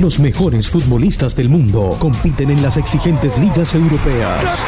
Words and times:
Los 0.00 0.20
mejores 0.20 0.70
futbolistas 0.70 1.34
del 1.34 1.48
mundo 1.48 1.96
compiten 1.98 2.50
en 2.50 2.62
las 2.62 2.76
exigentes 2.76 3.36
ligas 3.36 3.74
europeas. 3.74 4.64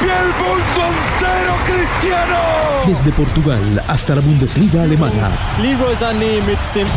Desde 2.84 3.12
Portugal 3.12 3.84
hasta 3.86 4.16
la 4.16 4.22
Bundesliga 4.22 4.82
alemana. 4.82 5.30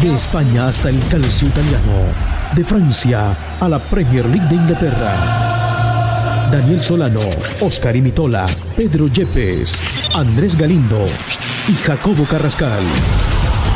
De 0.02 0.16
España 0.16 0.68
hasta 0.68 0.90
el 0.90 1.00
calcio 1.10 1.48
italiano. 1.48 2.12
De 2.56 2.64
Francia 2.64 3.38
a 3.60 3.70
la 3.70 3.78
Premier 3.78 4.26
League 4.26 4.48
de 4.48 4.56
Inglaterra. 4.56 6.50
Daniel 6.52 6.82
Solano, 6.82 7.22
Oscar 7.62 7.96
Imitola, 7.96 8.48
Pedro 8.76 9.08
Yepes, 9.08 9.80
Andrés 10.16 10.58
Galindo 10.58 11.06
y 11.68 11.74
Jacobo 11.76 12.26
Carrascal. 12.26 12.84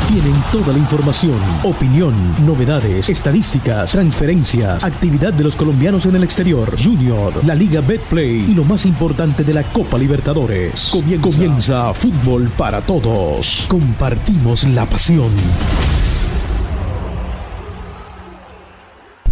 Tienen 0.08 0.34
toda 0.50 0.72
la 0.72 0.78
información, 0.78 1.38
opinión, 1.62 2.14
novedades, 2.46 3.08
estadísticas, 3.08 3.92
transferencias, 3.92 4.84
actividad 4.84 5.32
de 5.32 5.44
los 5.44 5.54
colombianos 5.54 6.06
en 6.06 6.16
el 6.16 6.24
exterior, 6.24 6.74
Junior, 6.82 7.44
la 7.44 7.54
Liga 7.54 7.80
Betplay 7.80 8.50
y 8.50 8.54
lo 8.54 8.64
más 8.64 8.86
importante 8.86 9.44
de 9.44 9.52
la 9.54 9.64
Copa 9.64 9.98
Libertadores. 9.98 10.88
Comienza, 10.92 11.28
Comienza 11.28 11.94
Fútbol 11.94 12.48
para 12.56 12.80
Todos. 12.80 13.66
Compartimos 13.68 14.64
la 14.64 14.86
pasión. 14.86 15.30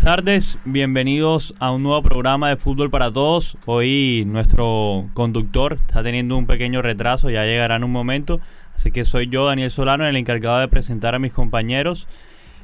Buenas 0.07 0.19
tardes, 0.23 0.59
bienvenidos 0.65 1.53
a 1.59 1.73
un 1.73 1.83
nuevo 1.83 2.01
programa 2.01 2.49
de 2.49 2.57
Fútbol 2.57 2.91
para 2.91 3.11
Todos. 3.11 3.57
Hoy 3.67 4.23
nuestro 4.25 5.09
conductor 5.15 5.79
está 5.85 6.05
teniendo 6.05 6.37
un 6.37 6.47
pequeño 6.47 6.81
retraso, 6.81 7.29
ya 7.29 7.45
llegará 7.45 7.75
en 7.75 7.83
un 7.83 7.91
momento. 7.91 8.39
Así 8.77 8.91
que 8.91 9.07
soy 9.07 9.29
yo, 9.29 9.47
Daniel 9.47 9.71
Solano, 9.71 10.07
el 10.07 10.17
encargado 10.17 10.59
de 10.59 10.69
presentar 10.69 11.15
a 11.15 11.19
mis 11.19 11.33
compañeros. 11.33 12.07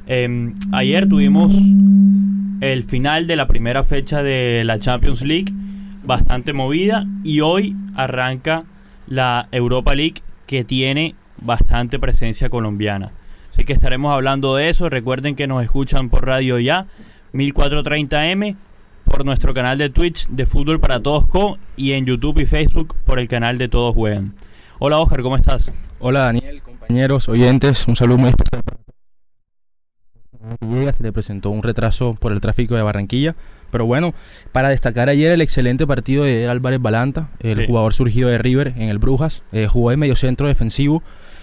Em, 0.07 0.55
ayer 0.71 1.09
tuvimos 1.09 1.51
el 2.61 2.83
final 2.83 3.27
de 3.27 3.35
la 3.35 3.49
primera 3.49 3.83
fecha 3.83 4.23
de 4.23 4.63
la 4.65 4.79
Champions 4.79 5.23
League, 5.23 5.51
bastante 6.05 6.53
movida, 6.53 7.07
y 7.25 7.41
hoy 7.41 7.75
arranca 7.97 8.65
la 9.07 9.49
Europa 9.53 9.95
League 9.95 10.21
que 10.47 10.65
tiene 10.65 11.15
bastante 11.39 11.99
presencia 11.99 12.51
colombiana. 12.51 13.11
Así 13.51 13.65
que 13.65 13.73
estaremos 13.73 14.13
hablando 14.13 14.55
de 14.55 14.69
eso. 14.69 14.91
Recuerden 14.91 15.35
que 15.35 15.47
nos 15.47 15.63
escuchan 15.63 16.11
por 16.11 16.27
radio 16.27 16.59
ya, 16.59 16.89
1430M, 17.33 18.57
por 19.05 19.25
nuestro 19.25 19.55
canal 19.55 19.79
de 19.79 19.89
Twitch 19.89 20.29
de 20.29 20.45
Fútbol 20.45 20.79
para 20.79 21.01
Todos 21.01 21.27
Co 21.27 21.57
y 21.75 21.93
en 21.93 22.05
YouTube 22.05 22.41
y 22.41 22.47
Facebook 22.47 22.97
por 23.07 23.19
el 23.19 23.29
canal 23.29 23.57
de 23.57 23.69
Todos 23.69 23.95
Juegan. 23.95 24.35
Hola 24.85 24.99
Oscar, 24.99 25.23
¿cómo 25.23 25.37
estás? 25.37 25.71
Hola 26.01 26.25
Daniel, 26.25 26.61
compañeros, 26.61 27.29
oyentes, 27.29 27.87
un 27.87 27.95
saludo 27.95 28.19
muy 28.19 28.31
especial 28.31 28.63
llega, 30.61 30.93
se 30.93 31.03
le 31.03 31.13
presentó 31.13 31.51
un 31.51 31.63
retraso 31.63 32.15
por 32.15 32.33
el 32.33 32.41
tráfico 32.41 32.75
de 32.75 32.83
Barranquilla. 32.83 33.35
Pero 33.71 33.87
bueno, 33.87 34.13
para 34.53 34.69
destacar 34.69 35.09
ayer 35.09 35.31
el 35.31 35.41
excelente 35.41 35.87
partido 35.87 36.25
de 36.25 36.47
Álvarez 36.47 36.81
Balanta, 36.81 37.31
el 37.41 37.67
jugador 37.67 37.95
surgido 37.95 38.29
de 38.29 38.39
River 38.39 38.75
en 38.77 38.89
el 38.89 38.99
Brujas, 38.99 39.45
eh, 39.53 39.67
jugó 39.67 39.91
de 39.91 39.97
mediocentro 39.97 40.47
defensivo. 40.47 41.03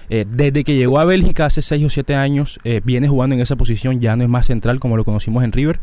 Eh, 0.10 0.26
desde 0.30 0.64
que 0.64 0.76
llegó 0.76 1.00
a 1.00 1.06
Bélgica 1.06 1.46
hace 1.46 1.62
6 1.62 1.86
o 1.86 1.90
7 1.90 2.16
años, 2.16 2.60
eh, 2.64 2.82
viene 2.84 3.08
jugando 3.08 3.36
en 3.36 3.42
esa 3.42 3.56
posición, 3.56 4.00
ya 4.00 4.16
no 4.16 4.24
es 4.24 4.30
más 4.30 4.48
central 4.48 4.80
como 4.80 4.98
lo 4.98 5.06
conocimos 5.06 5.44
en 5.44 5.52
River. 5.52 5.80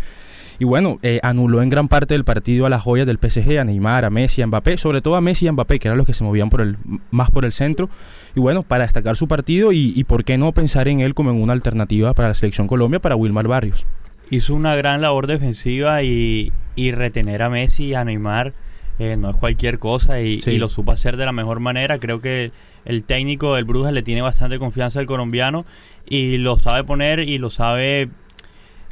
Y 0.58 0.64
bueno, 0.64 0.98
eh, 1.02 1.20
anuló 1.22 1.62
en 1.62 1.68
gran 1.68 1.88
parte 1.88 2.14
del 2.14 2.24
partido 2.24 2.66
a 2.66 2.70
las 2.70 2.82
joyas 2.82 3.06
del 3.06 3.18
PSG, 3.18 3.58
a 3.58 3.64
Neymar, 3.64 4.04
a 4.04 4.10
Messi, 4.10 4.40
a 4.40 4.46
Mbappé, 4.46 4.78
sobre 4.78 5.02
todo 5.02 5.16
a 5.16 5.20
Messi 5.20 5.44
y 5.44 5.48
a 5.48 5.52
Mbappé, 5.52 5.78
que 5.78 5.88
eran 5.88 5.98
los 5.98 6.06
que 6.06 6.14
se 6.14 6.24
movían 6.24 6.48
por 6.48 6.62
el, 6.62 6.76
más 7.10 7.30
por 7.30 7.44
el 7.44 7.52
centro. 7.52 7.90
Y 8.34 8.40
bueno, 8.40 8.62
para 8.62 8.84
destacar 8.84 9.16
su 9.16 9.28
partido 9.28 9.72
y, 9.72 10.02
por 10.04 10.24
qué 10.24 10.38
no 10.38 10.52
pensar 10.52 10.88
en 10.88 11.00
él 11.00 11.14
como 11.14 11.30
en 11.30 11.40
una 11.40 11.52
alternativa 11.52 12.14
para 12.14 12.28
la 12.28 12.34
selección 12.34 12.68
Colombia, 12.68 13.00
para 13.00 13.16
Wilmar 13.16 13.48
Barrios. 13.48 13.86
Hizo 14.30 14.54
una 14.54 14.74
gran 14.76 15.02
labor 15.02 15.26
defensiva 15.26 16.02
y, 16.02 16.52
retener 16.76 17.42
a 17.42 17.50
Messi 17.50 17.86
y 17.86 17.94
a 17.94 18.04
Neymar 18.04 18.52
eh, 18.98 19.16
no 19.18 19.28
es 19.28 19.36
cualquier 19.36 19.78
cosa 19.78 20.22
y, 20.22 20.40
y, 20.46 20.56
lo 20.56 20.68
supo 20.68 20.90
hacer 20.90 21.18
de 21.18 21.26
la 21.26 21.32
mejor 21.32 21.60
manera. 21.60 21.98
Creo 21.98 22.22
que 22.22 22.50
el 22.86 23.04
técnico 23.04 23.54
del 23.54 23.64
Brujas 23.64 23.92
le 23.92 24.02
tiene 24.02 24.22
bastante 24.22 24.58
confianza 24.58 25.00
al 25.00 25.06
colombiano 25.06 25.66
y 26.06 26.38
lo 26.38 26.58
sabe 26.58 26.82
poner 26.84 27.20
y 27.20 27.36
lo 27.36 27.50
sabe 27.50 28.08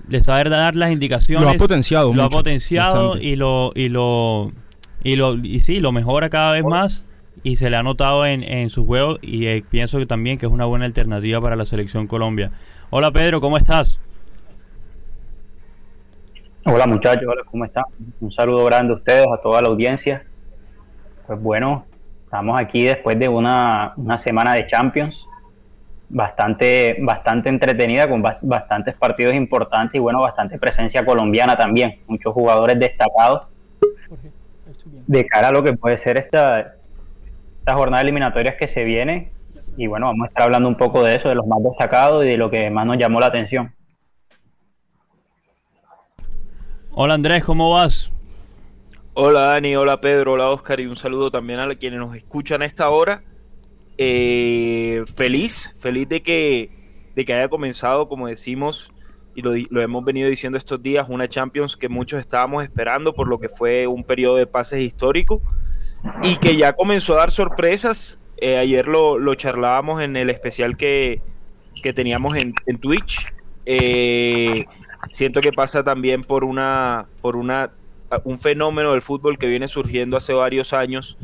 de 0.06 0.20
saber 0.20 0.50
dar 0.50 0.74
las 0.74 0.90
indicaciones. 0.90 1.44
Lo 1.44 1.50
ha 1.50 1.54
potenciado 1.54 2.12
Lo 2.12 2.24
ha 2.24 2.28
potenciado 2.28 3.16
y 3.18 3.36
lo, 3.36 3.72
y 3.74 3.88
lo, 3.88 4.52
y 5.02 5.16
lo, 5.16 5.34
y 5.34 5.60
sí, 5.60 5.80
lo 5.80 5.92
mejora 5.92 6.30
cada 6.30 6.52
vez 6.52 6.64
más 6.64 7.06
y 7.42 7.56
se 7.56 7.70
le 7.70 7.76
ha 7.76 7.82
notado 7.82 8.24
en, 8.26 8.42
en 8.42 8.70
su 8.70 8.86
juego 8.86 9.18
y 9.20 9.46
eh, 9.46 9.64
pienso 9.68 9.98
que 9.98 10.06
también 10.06 10.38
que 10.38 10.46
es 10.46 10.52
una 10.52 10.64
buena 10.64 10.84
alternativa 10.84 11.40
para 11.40 11.56
la 11.56 11.66
selección 11.66 12.06
Colombia. 12.06 12.50
Hola 12.90 13.10
Pedro, 13.10 13.40
¿cómo 13.40 13.58
estás? 13.58 13.98
Hola 16.66 16.86
muchachos, 16.86 17.24
hola, 17.30 17.42
¿cómo 17.50 17.64
están? 17.64 17.84
Un 18.20 18.30
saludo 18.30 18.64
grande 18.64 18.94
a 18.94 18.96
ustedes, 18.96 19.26
a 19.26 19.42
toda 19.42 19.60
la 19.60 19.68
audiencia. 19.68 20.24
Pues 21.26 21.40
bueno, 21.42 21.84
estamos 22.24 22.58
aquí 22.58 22.84
después 22.84 23.18
de 23.18 23.28
una, 23.28 23.92
una 23.96 24.16
semana 24.16 24.54
de 24.54 24.66
Champions 24.66 25.26
bastante, 26.08 26.96
bastante 27.00 27.48
entretenida, 27.48 28.08
con 28.08 28.22
bastantes 28.22 28.94
partidos 28.94 29.34
importantes 29.34 29.94
y 29.96 29.98
bueno, 29.98 30.20
bastante 30.20 30.58
presencia 30.58 31.04
colombiana 31.04 31.56
también, 31.56 32.00
muchos 32.06 32.32
jugadores 32.32 32.78
destacados 32.78 33.48
de 35.06 35.26
cara 35.26 35.48
a 35.48 35.52
lo 35.52 35.62
que 35.62 35.72
puede 35.74 35.98
ser 35.98 36.16
esta, 36.16 36.74
esta 37.58 37.74
jornada 37.74 38.02
eliminatoria 38.02 38.56
que 38.56 38.68
se 38.68 38.84
viene. 38.84 39.32
Y 39.76 39.86
bueno, 39.86 40.06
vamos 40.06 40.26
a 40.26 40.28
estar 40.28 40.42
hablando 40.44 40.68
un 40.68 40.76
poco 40.76 41.02
de 41.02 41.16
eso, 41.16 41.28
de 41.28 41.34
los 41.34 41.46
más 41.46 41.62
destacados 41.62 42.24
y 42.24 42.28
de 42.28 42.36
lo 42.36 42.50
que 42.50 42.70
más 42.70 42.86
nos 42.86 42.96
llamó 42.98 43.20
la 43.20 43.26
atención. 43.26 43.74
Hola 46.92 47.14
Andrés, 47.14 47.44
¿cómo 47.44 47.72
vas? 47.72 48.12
Hola 49.14 49.40
Dani, 49.40 49.74
hola 49.74 50.00
Pedro, 50.00 50.34
hola 50.34 50.50
Oscar 50.50 50.78
y 50.78 50.86
un 50.86 50.96
saludo 50.96 51.30
también 51.30 51.58
a 51.58 51.74
quienes 51.74 51.98
nos 51.98 52.14
escuchan 52.14 52.62
a 52.62 52.66
esta 52.66 52.88
hora. 52.90 53.22
Eh, 53.96 55.04
feliz, 55.14 55.74
feliz 55.78 56.08
de 56.08 56.22
que, 56.22 56.70
de 57.14 57.24
que 57.24 57.34
haya 57.34 57.48
comenzado, 57.48 58.08
como 58.08 58.26
decimos, 58.26 58.90
y 59.36 59.42
lo, 59.42 59.82
hemos 59.82 60.04
venido 60.04 60.28
diciendo 60.28 60.58
estos 60.58 60.82
días, 60.82 61.08
una 61.08 61.28
Champions 61.28 61.76
que 61.76 61.88
muchos 61.88 62.20
estábamos 62.20 62.62
esperando 62.62 63.14
por 63.14 63.28
lo 63.28 63.38
que 63.38 63.48
fue 63.48 63.86
un 63.86 64.04
periodo 64.04 64.36
de 64.36 64.46
pases 64.46 64.80
histórico 64.80 65.42
y 66.22 66.36
que 66.36 66.56
ya 66.56 66.72
comenzó 66.72 67.14
a 67.14 67.18
dar 67.18 67.30
sorpresas. 67.30 68.20
Eh, 68.36 68.58
ayer 68.58 68.86
lo, 68.86 69.18
lo, 69.18 69.34
charlábamos 69.34 70.02
en 70.02 70.16
el 70.16 70.30
especial 70.30 70.76
que, 70.76 71.20
que 71.82 71.92
teníamos 71.92 72.36
en, 72.36 72.54
en 72.66 72.78
Twitch. 72.78 73.32
Eh, 73.66 74.64
siento 75.10 75.40
que 75.40 75.52
pasa 75.52 75.82
también 75.82 76.22
por 76.22 76.44
una, 76.44 77.06
por 77.20 77.36
una, 77.36 77.72
un 78.24 78.38
fenómeno 78.38 78.92
del 78.92 79.02
fútbol 79.02 79.38
que 79.38 79.46
viene 79.46 79.66
surgiendo 79.66 80.16
hace 80.16 80.32
varios 80.32 80.72
años 80.72 81.16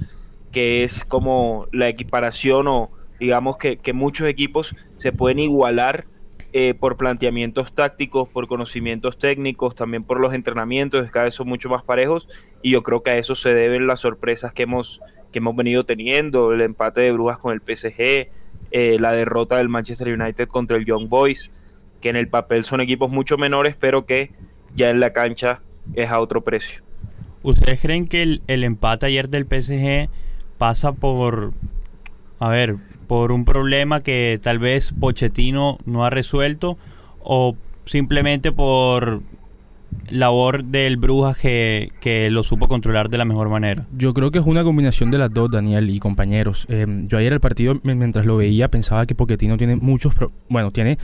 que 0.52 0.84
es 0.84 1.04
como 1.04 1.66
la 1.72 1.88
equiparación 1.88 2.66
o 2.68 2.90
digamos 3.18 3.58
que, 3.58 3.78
muchos 3.92 4.26
equipos 4.26 4.74
se 4.96 5.12
pueden 5.12 5.38
igualar 5.38 6.06
eh, 6.52 6.74
por 6.74 6.96
planteamientos 6.96 7.72
tácticos, 7.72 8.28
por 8.28 8.48
conocimientos 8.48 9.18
técnicos, 9.18 9.74
también 9.76 10.02
por 10.02 10.18
los 10.18 10.34
entrenamientos, 10.34 11.08
cada 11.10 11.26
vez 11.26 11.34
son 11.34 11.46
mucho 11.46 11.68
más 11.68 11.82
parejos 11.82 12.28
y 12.62 12.70
yo 12.70 12.82
creo 12.82 13.02
que 13.02 13.10
a 13.10 13.18
eso 13.18 13.34
se 13.34 13.54
deben 13.54 13.86
las 13.86 14.00
sorpresas 14.00 14.52
que 14.52 14.64
hemos, 14.64 15.00
que 15.30 15.38
hemos 15.38 15.54
venido 15.54 15.84
teniendo, 15.84 16.52
el 16.52 16.62
empate 16.62 17.02
de 17.02 17.12
Brujas 17.12 17.38
con 17.38 17.52
el 17.52 17.60
PSG, 17.60 18.30
eh, 18.72 18.96
la 18.98 19.12
derrota 19.12 19.58
del 19.58 19.68
Manchester 19.68 20.12
United 20.12 20.48
contra 20.48 20.76
el 20.76 20.86
Young 20.86 21.08
Boys, 21.08 21.50
que 22.00 22.08
en 22.08 22.16
el 22.16 22.28
papel 22.28 22.64
son 22.64 22.80
equipos 22.80 23.12
mucho 23.12 23.36
menores, 23.36 23.76
pero 23.78 24.06
que 24.06 24.32
ya 24.74 24.88
en 24.88 24.98
la 24.98 25.12
cancha 25.12 25.60
es 25.94 26.10
a 26.10 26.20
otro 26.20 26.42
precio. 26.42 26.82
¿Ustedes 27.42 27.80
creen 27.80 28.06
que 28.06 28.22
el, 28.22 28.42
el 28.46 28.64
empate 28.64 29.06
ayer 29.06 29.28
del 29.28 29.44
PSG 29.44 30.08
pasa 30.60 30.92
por, 30.92 31.54
a 32.38 32.50
ver, 32.50 32.76
por 33.06 33.32
un 33.32 33.46
problema 33.46 34.02
que 34.02 34.38
tal 34.42 34.58
vez 34.58 34.92
Pochettino 34.92 35.78
no 35.86 36.04
ha 36.04 36.10
resuelto 36.10 36.76
o 37.22 37.56
simplemente 37.86 38.52
por 38.52 39.22
labor 40.10 40.64
del 40.64 40.98
Brujas 40.98 41.38
que, 41.38 41.92
que, 42.02 42.28
lo 42.28 42.42
supo 42.42 42.68
controlar 42.68 43.08
de 43.08 43.16
la 43.16 43.24
mejor 43.24 43.48
manera? 43.48 43.86
Yo 43.96 44.12
creo 44.12 44.30
que 44.30 44.38
es 44.38 44.44
una 44.44 44.62
combinación 44.62 45.10
de 45.10 45.16
las 45.16 45.30
dos, 45.30 45.50
Daniel 45.50 45.88
y 45.88 45.98
compañeros. 45.98 46.66
Eh, 46.68 46.84
yo 47.06 47.16
ayer 47.16 47.32
el 47.32 47.40
partido, 47.40 47.80
mientras 47.82 48.26
lo 48.26 48.36
veía, 48.36 48.68
pensaba 48.68 49.06
que 49.06 49.14
Pochettino 49.14 49.56
tiene 49.56 49.76
muchos, 49.76 50.12
bueno, 50.50 50.72
tiene 50.72 50.98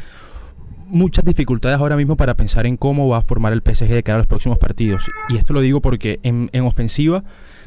muchas 0.88 1.24
dificultades 1.24 1.80
ahora 1.80 1.96
mismo 1.96 2.18
para 2.18 2.34
pensar 2.34 2.66
en 2.66 2.76
cómo 2.76 3.08
va 3.08 3.16
a 3.16 3.22
formar 3.22 3.54
el 3.54 3.62
PSG 3.62 3.88
de 3.88 4.02
cara 4.02 4.16
a 4.16 4.18
los 4.18 4.26
próximos 4.26 4.58
partidos. 4.58 5.10
Y 5.30 5.38
esto 5.38 5.54
lo 5.54 5.62
digo 5.62 5.80
porque 5.80 6.20
en, 6.24 6.50
en 6.52 6.64
ofensiva 6.64 7.24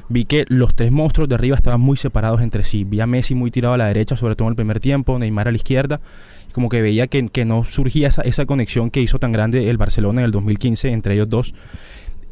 vi 0.09 0.25
que 0.25 0.45
los 0.49 0.75
tres 0.75 0.91
monstruos 0.91 1.29
de 1.29 1.35
arriba 1.35 1.55
estaban 1.55 1.79
muy 1.79 1.95
separados 1.95 2.41
entre 2.41 2.63
sí. 2.63 2.83
Vi 2.83 2.99
a 2.99 3.07
Messi 3.07 3.35
muy 3.35 3.51
tirado 3.51 3.75
a 3.75 3.77
la 3.77 3.87
derecha, 3.87 4.17
sobre 4.17 4.35
todo 4.35 4.47
en 4.47 4.53
el 4.53 4.55
primer 4.55 4.79
tiempo, 4.79 5.17
Neymar 5.17 5.47
a 5.47 5.51
la 5.51 5.57
izquierda. 5.57 6.01
Y 6.49 6.51
como 6.51 6.67
que 6.67 6.81
veía 6.81 7.07
que, 7.07 7.45
no 7.45 7.63
surgía 7.63 8.09
esa, 8.23 8.45
conexión 8.45 8.89
que 8.89 9.01
hizo 9.01 9.19
tan 9.19 9.31
grande 9.31 9.69
el 9.69 9.77
Barcelona 9.77 10.21
en 10.21 10.25
el 10.25 10.31
2015 10.31 10.89
entre 10.89 11.13
ellos 11.13 11.29
dos. 11.29 11.53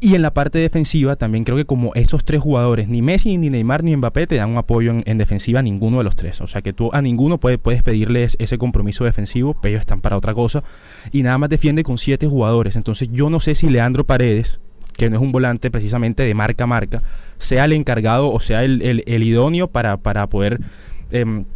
Y 0.00 0.14
en 0.14 0.22
la 0.22 0.32
parte 0.32 0.60
defensiva 0.60 1.16
también 1.16 1.42
creo 1.42 1.56
que 1.56 1.64
como 1.64 1.92
esos 1.94 2.24
tres 2.24 2.40
jugadores, 2.40 2.88
ni 2.88 3.02
Messi, 3.02 3.36
ni 3.36 3.50
Neymar, 3.50 3.82
ni 3.82 3.96
Mbappé, 3.96 4.28
te 4.28 4.36
dan 4.36 4.50
un 4.50 4.56
apoyo 4.56 4.94
en, 5.04 5.18
defensiva 5.18 5.58
a 5.58 5.62
ninguno 5.62 5.98
de 5.98 6.04
los 6.04 6.14
tres. 6.14 6.40
O 6.40 6.46
sea 6.46 6.62
que 6.62 6.72
tú 6.72 6.90
a 6.92 7.02
ninguno 7.02 7.38
puedes, 7.38 7.58
puedes 7.58 7.82
pedirles 7.82 8.36
ese 8.38 8.58
compromiso 8.58 9.04
defensivo, 9.04 9.54
pero 9.60 9.70
ellos 9.70 9.80
están 9.80 10.00
para 10.00 10.16
otra 10.16 10.34
cosa. 10.34 10.62
Y 11.10 11.22
nada 11.22 11.38
más 11.38 11.50
defiende 11.50 11.82
con 11.82 11.98
siete 11.98 12.28
jugadores. 12.28 12.76
Entonces 12.76 13.08
yo 13.10 13.28
no 13.28 13.40
sé 13.40 13.56
si 13.56 13.68
Leandro 13.68 14.04
Paredes, 14.04 14.60
que 14.98 15.08
no 15.08 15.16
es 15.16 15.22
un 15.22 15.32
volante 15.32 15.70
precisamente 15.70 16.24
de 16.24 16.34
marca 16.34 16.64
a 16.64 16.66
marca, 16.66 17.02
sea 17.38 17.64
el 17.64 17.72
encargado 17.72 18.30
o 18.30 18.40
sea 18.40 18.62
el, 18.64 19.02
idóneo 19.06 19.68
para, 19.68 19.96
para 19.96 20.26
poder... 20.26 20.60
Em, 21.10 21.46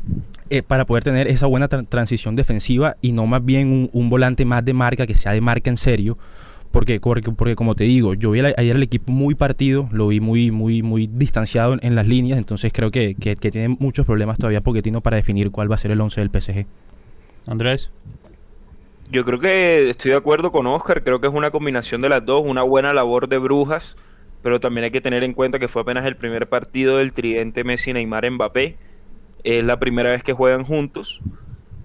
eh, 0.49 0.63
para 0.63 0.85
poder 0.85 1.03
tener 1.03 1.29
esa 1.29 1.47
buena 1.47 1.67
transición 1.67 2.37
defensiva 2.37 2.97
y 3.01 3.13
no 3.13 3.27
más 3.27 3.43
bien 3.43 3.73
un, 3.73 3.91
un 3.95 4.11
volante 4.11 4.45
más 4.45 4.63
de 4.63 4.75
marca 4.75 5.07
que 5.07 5.15
sea 5.15 5.33
de 5.33 5.41
marca 5.41 5.71
en 5.71 5.79
serio 5.79 6.19
porque, 6.73 7.01
porque, 7.01 7.55
como 7.55 7.75
te 7.75 7.85
digo, 7.85 8.15
yo 8.15 8.31
vi 8.31 8.41
ayer 8.41 8.77
el 8.77 8.83
equipo 8.83 9.13
muy 9.13 9.35
partido, 9.35 9.89
lo 9.93 10.09
vi 10.09 10.21
muy, 10.21 10.51
muy, 10.51 10.83
muy 10.83 11.07
distanciado 11.07 11.77
en, 11.81 11.95
las 11.95 12.09
líneas, 12.09 12.39
entonces 12.39 12.73
creo 12.73 12.91
que, 12.91 13.15
que, 13.15 13.37
tiene 13.37 13.77
muchos 13.79 14.07
problemas 14.07 14.39
todavía 14.39 14.63
Poquetino 14.63 15.03
para 15.03 15.17
definir 15.17 15.51
cuál 15.51 15.71
va 15.71 15.75
a 15.75 15.79
ser 15.79 15.91
el 15.91 16.01
11 16.01 16.21
del 16.23 16.31
PSG. 16.31 16.67
Andrés. 17.47 17.91
Yo 19.13 19.27
creo 19.27 19.39
que 19.39 19.91
estoy 19.91 20.13
de 20.13 20.17
acuerdo 20.17 20.51
con 20.51 20.67
Oscar, 20.67 21.05
creo 21.05 21.21
que 21.21 21.27
es 21.27 21.35
una 21.35 21.51
combinación 21.51 22.01
de 22.01 22.09
las 22.09 22.25
dos, 22.25 22.43
una 22.47 22.63
buena 22.63 22.95
labor 22.95 23.29
de 23.29 23.37
Brujas, 23.37 23.95
pero 24.43 24.59
también 24.59 24.85
hay 24.85 24.91
que 24.91 25.03
tener 25.03 25.23
en 25.23 25.35
cuenta 25.35 25.59
que 25.59 25.69
fue 25.69 25.83
apenas 25.83 26.07
el 26.07 26.17
primer 26.17 26.49
partido 26.49 26.97
del 26.97 27.13
tridente 27.13 27.63
Messi, 27.63 27.93
Neymar, 27.93 28.31
Mbappé, 28.31 28.79
es 29.45 29.65
la 29.67 29.79
primera 29.79 30.13
vez 30.13 30.23
que 30.23 30.33
juegan 30.33 30.65
juntos. 30.65 31.21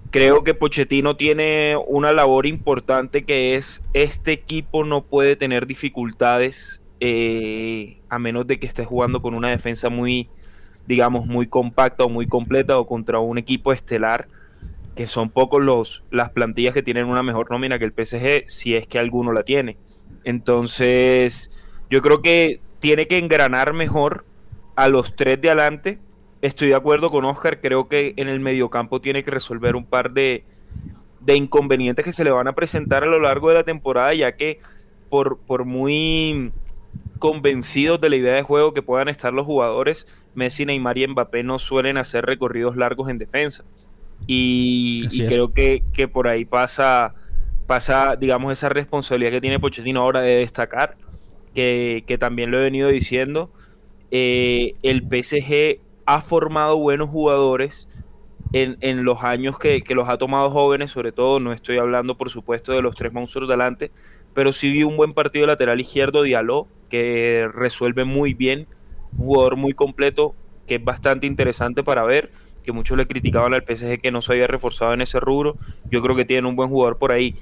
Creo 0.10 0.46
que 0.46 0.54
Pochettino 0.54 1.18
tiene 1.18 1.76
una 1.88 2.14
labor 2.14 2.46
importante 2.46 3.26
que 3.26 3.58
es 3.58 3.84
este 3.92 4.32
equipo 4.32 4.86
no 4.86 5.02
puede 5.02 5.36
tener 5.36 5.68
dificultades 5.68 6.82
eh, 7.02 7.98
a 8.08 8.20
menos 8.20 8.48
de 8.48 8.58
que 8.58 8.68
esté 8.68 8.86
jugando 8.86 9.22
con 9.22 9.36
una 9.36 9.50
defensa 9.50 9.90
muy 9.90 10.30
digamos 10.86 11.26
muy 11.26 11.48
compacta 11.48 12.06
o 12.06 12.10
muy 12.10 12.26
completa 12.26 12.80
o 12.80 12.88
contra 12.88 13.20
un 13.20 13.38
equipo 13.38 13.74
estelar 13.74 14.30
que 14.98 15.08
son 15.08 15.30
pocos 15.30 15.64
los 15.64 16.04
las 16.12 16.32
plantillas 16.32 16.74
que 16.74 16.84
tienen 16.84 17.06
una 17.06 17.24
mejor 17.24 17.50
nómina 17.50 17.80
que 17.80 17.86
el 17.86 17.94
PSG 17.94 18.44
si 18.48 18.76
es 18.76 18.88
que 18.88 19.00
alguno 19.00 19.32
la 19.32 19.44
tiene 19.44 19.78
entonces 20.26 21.52
yo 21.90 22.02
creo 22.02 22.22
que 22.22 22.60
tiene 22.80 23.08
que 23.08 23.18
engranar 23.18 23.74
mejor 23.74 24.26
a 24.76 24.90
los 24.90 25.16
tres 25.16 25.40
de 25.40 25.50
adelante 25.50 26.00
estoy 26.42 26.70
de 26.70 26.76
acuerdo 26.76 27.10
con 27.10 27.26
Oscar, 27.26 27.60
creo 27.62 27.88
que 27.88 28.14
en 28.18 28.28
el 28.28 28.40
mediocampo 28.40 29.02
tiene 29.02 29.24
que 29.24 29.32
resolver 29.32 29.76
un 29.76 29.86
par 29.86 30.12
de, 30.12 30.44
inconvenientes 31.28 32.06
que 32.06 32.14
se 32.14 32.24
le 32.24 32.32
van 32.32 32.48
a 32.48 32.54
presentar 32.54 33.04
a 33.04 33.08
lo 33.08 33.20
largo 33.20 33.50
de 33.50 33.56
la 33.56 33.64
temporada, 33.64 34.14
ya 34.14 34.34
que 34.34 34.60
por, 35.10 35.38
por 35.40 35.66
muy 35.66 36.52
convencidos 37.20 38.00
de 38.00 38.10
la 38.10 38.16
idea 38.16 38.34
de 38.36 38.44
juego 38.44 38.74
que 38.74 38.82
puedan 38.82 39.10
estar 39.10 39.34
los 39.34 39.46
jugadores, 39.46 40.08
Messi, 40.36 40.66
Neymar 40.66 40.98
y 40.98 41.08
Mbappé 41.08 41.44
no 41.44 41.60
suelen 41.60 41.98
hacer 41.98 42.26
recorridos 42.26 42.78
largos 42.78 43.10
en 43.10 43.18
defensa. 43.18 43.64
Y, 44.26 45.08
creo 45.28 45.54
que, 45.54 45.84
por 46.12 46.28
ahí 46.28 46.46
pasa, 46.46 47.14
pasa, 47.66 48.16
digamos, 48.16 48.52
esa 48.52 48.70
responsabilidad 48.70 49.32
que 49.32 49.42
tiene 49.42 49.60
Pochettino 49.60 50.02
ahora 50.02 50.22
de 50.22 50.38
destacar, 50.38 50.98
que, 51.54 52.18
también 52.20 52.52
lo 52.52 52.60
he 52.60 52.64
venido 52.64 52.90
diciendo. 52.90 53.52
Eh, 54.12 54.76
el 54.84 55.02
PSG 55.02 55.80
ha 56.06 56.22
formado 56.22 56.78
buenos 56.78 57.10
jugadores 57.10 57.88
en, 58.54 58.78
en 58.82 59.04
los 59.04 59.24
años 59.24 59.58
que, 59.60 59.84
los 59.90 60.10
ha 60.10 60.18
tomado 60.18 60.50
jóvenes, 60.50 60.92
sobre 60.92 61.12
todo 61.12 61.40
no 61.40 61.52
estoy 61.52 61.78
hablando 61.78 62.18
por 62.18 62.30
supuesto 62.30 62.74
de 62.74 62.82
los 62.82 62.96
tres 62.96 63.14
monstruos 63.14 63.50
delante, 63.50 63.92
pero 64.34 64.54
sí 64.54 64.72
vi 64.72 64.84
un 64.84 64.98
buen 64.98 65.14
partido 65.14 65.48
lateral 65.48 65.80
izquierdo, 65.82 66.24
Diallo, 66.24 66.68
que 66.90 67.50
resuelve 67.54 68.06
muy 68.06 68.34
bien, 68.34 68.68
un 69.18 69.26
jugador 69.26 69.56
muy 69.56 69.74
completo, 69.74 70.36
que 70.66 70.76
es 70.76 70.84
bastante 70.84 71.28
interesante 71.28 71.84
para 71.84 72.04
ver, 72.04 72.32
que 72.68 72.74
muchos 72.74 72.98
le 72.98 73.08
criticaban 73.08 73.54
al 73.54 73.64
PSG 73.64 74.02
que 74.02 74.12
no 74.12 74.22
se 74.22 74.34
había 74.34 74.46
reforzado 74.46 74.94
en 74.94 75.00
ese 75.00 75.22
rubro, 75.22 75.56
yo 75.90 76.02
creo 76.02 76.18
que 76.18 76.26
tiene 76.26 76.48
un 76.48 76.58
buen 76.58 76.70
jugador 76.70 76.98
por 76.98 77.14
ahí. 77.14 77.34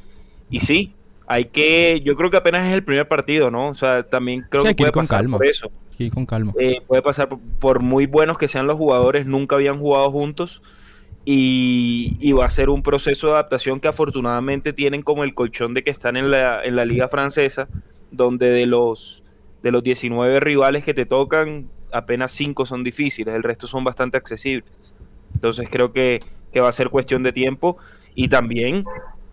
Y 0.51 0.60
sí, 0.60 0.94
hay 1.25 1.45
que, 1.45 2.00
yo 2.06 2.16
creo 2.16 2.30
que 2.30 2.38
apenas 2.38 2.68
es 2.68 2.74
el 2.74 2.83
primer 2.83 3.07
partido, 3.07 3.50
¿no? 3.50 3.69
O 3.69 3.74
sea, 3.74 4.04
también 4.04 4.45
creo 4.48 4.63
que 4.63 4.75
puede 4.75 4.92
pasar 4.92 5.27
por 5.27 5.44
eso 5.44 5.72
con 6.13 6.27
calma. 6.27 6.54
Eh, 6.60 6.81
puede 6.86 7.01
pasar 7.01 7.27
por, 7.60 7.81
muy 7.81 8.06
buenos 8.06 8.38
que 8.38 8.48
sean 8.48 8.68
los 8.68 8.77
jugadores, 8.77 9.25
nunca 9.25 9.56
habían 9.56 9.80
jugado 9.80 10.12
juntos 10.12 10.62
y, 11.25 12.31
va 12.33 12.45
a 12.45 12.50
ser 12.51 12.69
un 12.69 12.83
proceso 12.83 13.27
de 13.27 13.33
adaptación 13.33 13.80
que 13.80 13.88
afortunadamente 13.88 14.74
tienen 14.74 15.01
como 15.01 15.24
el 15.24 15.33
colchón 15.33 15.74
de 15.74 15.83
que 15.83 15.89
están 15.89 16.18
en 16.18 16.30
la, 16.30 16.63
en 16.63 16.75
la 16.75 16.86
liga 16.86 17.07
francesa, 17.10 17.68
donde 18.12 18.50
de 18.50 18.68
los, 18.68 19.24
de 19.63 19.72
los 19.72 19.81
19 19.81 20.39
rivales 20.39 20.83
que 20.86 20.94
te 20.94 21.07
tocan, 21.07 21.68
apenas 21.92 22.31
5 22.33 22.66
son 22.68 22.83
difíciles, 22.83 23.33
el 23.33 23.42
resto 23.42 23.66
son 23.66 23.83
bastante 23.83 24.18
accesibles. 24.18 24.69
Entonces 25.35 25.67
creo 25.69 25.93
que, 25.93 26.21
que 26.51 26.61
va 26.61 26.69
a 26.69 26.71
ser 26.71 26.89
cuestión 26.89 27.21
de 27.21 27.31
tiempo. 27.31 27.77
Y 28.15 28.29
también 28.29 28.85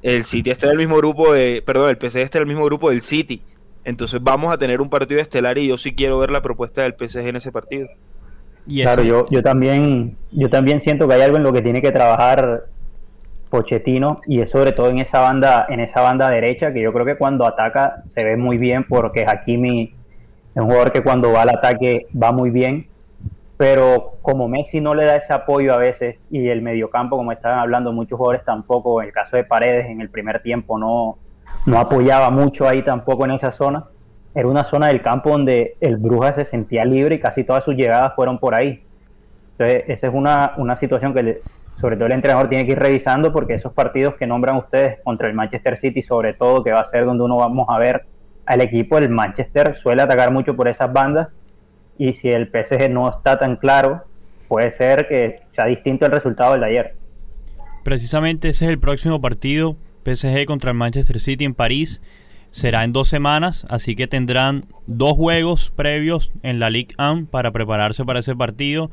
el 0.03 0.25
City 0.25 0.51
está 0.51 0.67
en 0.67 0.73
el 0.73 0.79
mismo 0.79 0.97
grupo 0.97 1.33
de, 1.33 1.63
perdón, 1.65 1.89
el 1.89 1.97
PC 1.97 2.21
está 2.23 2.39
en 2.39 2.43
el 2.43 2.49
mismo 2.49 2.65
grupo 2.67 2.91
del 2.91 3.01
City. 3.01 3.41
Entonces 3.85 4.21
vamos 4.23 4.53
a 4.53 4.59
tener 4.59 4.81
un 4.81 4.91
partido 4.91 5.21
estelar 5.21 5.59
y 5.59 5.69
yo 5.69 5.79
sí 5.79 5.95
quiero 5.95 6.19
ver 6.19 6.31
la 6.31 6.43
propuesta 6.43 6.83
del 6.83 6.95
PSG 6.99 7.29
en 7.29 7.37
ese 7.37 7.51
partido. 7.51 7.89
claro, 8.69 9.03
yo, 9.03 9.27
yo 9.31 9.43
también 9.43 10.17
yo 10.31 10.51
también 10.51 10.81
siento 10.81 11.09
que 11.09 11.15
hay 11.15 11.23
algo 11.23 11.37
en 11.37 11.43
lo 11.43 11.53
que 11.53 11.63
tiene 11.63 11.81
que 11.81 11.91
trabajar 11.91 12.67
Pochettino 13.51 14.21
y 14.27 14.41
es 14.41 14.51
sobre 14.51 14.73
todo 14.73 14.89
en 14.89 14.99
esa 14.99 15.21
banda 15.21 15.67
en 15.69 15.81
esa 15.81 16.01
banda 16.01 16.31
derecha 16.31 16.73
que 16.73 16.81
yo 16.81 16.93
creo 16.93 17.05
que 17.05 17.17
cuando 17.17 17.45
ataca 17.45 18.03
se 18.07 18.25
ve 18.25 18.37
muy 18.37 18.57
bien 18.57 18.85
porque 18.89 19.27
Hakimi 19.27 19.93
es 20.55 20.57
un 20.57 20.65
jugador 20.65 20.93
que 20.93 21.03
cuando 21.03 21.33
va 21.33 21.43
al 21.43 21.51
ataque 21.51 22.07
va 22.21 22.33
muy 22.33 22.51
bien 22.51 22.87
pero 23.63 24.15
como 24.23 24.49
Messi 24.49 24.81
no 24.81 24.93
le 24.93 25.05
da 25.05 25.15
ese 25.15 25.33
apoyo 25.33 25.73
a 25.73 25.77
veces 25.77 26.21
y 26.33 26.49
el 26.49 26.63
mediocampo 26.63 27.17
como 27.17 27.31
estaban 27.31 27.61
hablando 27.61 27.93
muchos 27.93 28.19
jugadores 28.19 28.45
tampoco 28.45 29.01
en 29.01 29.07
el 29.07 29.15
caso 29.15 29.37
de 29.37 29.45
Paredes 29.45 29.87
en 29.87 30.01
el 30.01 30.11
primer 30.11 30.43
tiempo 30.43 30.81
no 30.81 31.19
no 31.67 31.79
apoyaba 31.79 32.29
mucho 32.31 32.67
ahí 32.67 32.83
tampoco 32.83 33.25
en 33.25 33.31
esa 33.31 33.53
zona. 33.53 33.85
Era 34.35 34.49
una 34.49 34.65
zona 34.65 34.89
del 34.89 35.01
campo 35.01 35.31
donde 35.31 35.77
el 35.81 35.97
Bruja 35.97 36.33
se 36.33 36.45
sentía 36.45 36.85
libre 36.85 37.15
y 37.15 37.21
casi 37.21 37.45
todas 37.45 37.65
sus 37.65 37.77
llegadas 37.77 38.17
fueron 38.17 38.41
por 38.41 38.57
ahí. 38.57 38.83
Entonces, 39.53 39.85
esa 39.87 40.09
es 40.09 40.13
una, 40.13 40.55
una 40.57 40.77
situación 40.77 41.15
que 41.15 41.41
sobre 41.77 41.95
todo 41.95 42.07
el 42.07 42.13
entrenador 42.13 42.49
tiene 42.49 42.67
que 42.67 42.73
ir 42.73 42.81
revisando 42.81 43.33
porque 43.33 43.55
esos 43.55 43.73
partidos 43.73 44.17
que 44.17 44.27
nombran 44.27 44.57
ustedes 44.57 44.99
contra 45.05 45.29
el 45.29 45.35
Manchester 45.35 45.79
City, 45.79 46.03
sobre 46.03 46.35
todo, 46.35 46.65
que 46.65 46.73
va 46.73 46.81
a 46.81 46.85
ser 46.85 47.05
donde 47.05 47.23
uno 47.23 47.37
vamos 47.37 47.69
a 47.69 47.79
ver 47.79 48.07
al 48.45 48.61
equipo, 48.61 48.99
el 48.99 49.09
Manchester 49.09 49.77
suele 49.77 50.03
atacar 50.03 50.33
mucho 50.33 50.57
por 50.57 50.67
esas 50.67 50.93
bandas 50.93 51.29
y 52.03 52.15
si 52.15 52.29
el 52.31 52.49
PSG 52.49 52.91
no 52.91 53.09
está 53.09 53.39
tan 53.39 53.55
claro, 53.55 54.03
puede 54.49 54.73
ser 54.73 55.07
que 55.07 55.37
sea 55.51 55.67
distinto 55.67 56.05
el 56.05 56.11
resultado 56.11 56.51
del 56.53 56.63
de 56.63 56.67
ayer. 56.67 56.95
Precisamente 57.85 58.49
ese 58.49 58.65
es 58.65 58.73
el 58.73 58.81
próximo 58.81 59.21
partido 59.21 59.77
PSG 60.05 60.45
contra 60.45 60.73
el 60.73 60.77
Manchester 60.77 61.21
City 61.21 61.45
en 61.45 61.55
París. 61.55 62.03
Será 62.51 62.83
en 62.83 62.93
dos 62.93 63.07
semanas, 63.07 63.67
así 63.71 63.95
que 63.95 64.09
tendrán 64.09 64.65
dos 64.89 65.13
juegos 65.13 65.71
previos 65.77 66.33
en 66.43 66.59
la 66.59 66.71
Ligue 66.71 66.93
1 66.99 67.27
para 67.31 67.53
prepararse 67.53 68.05
para 68.05 68.19
ese 68.19 68.35
partido. 68.35 68.91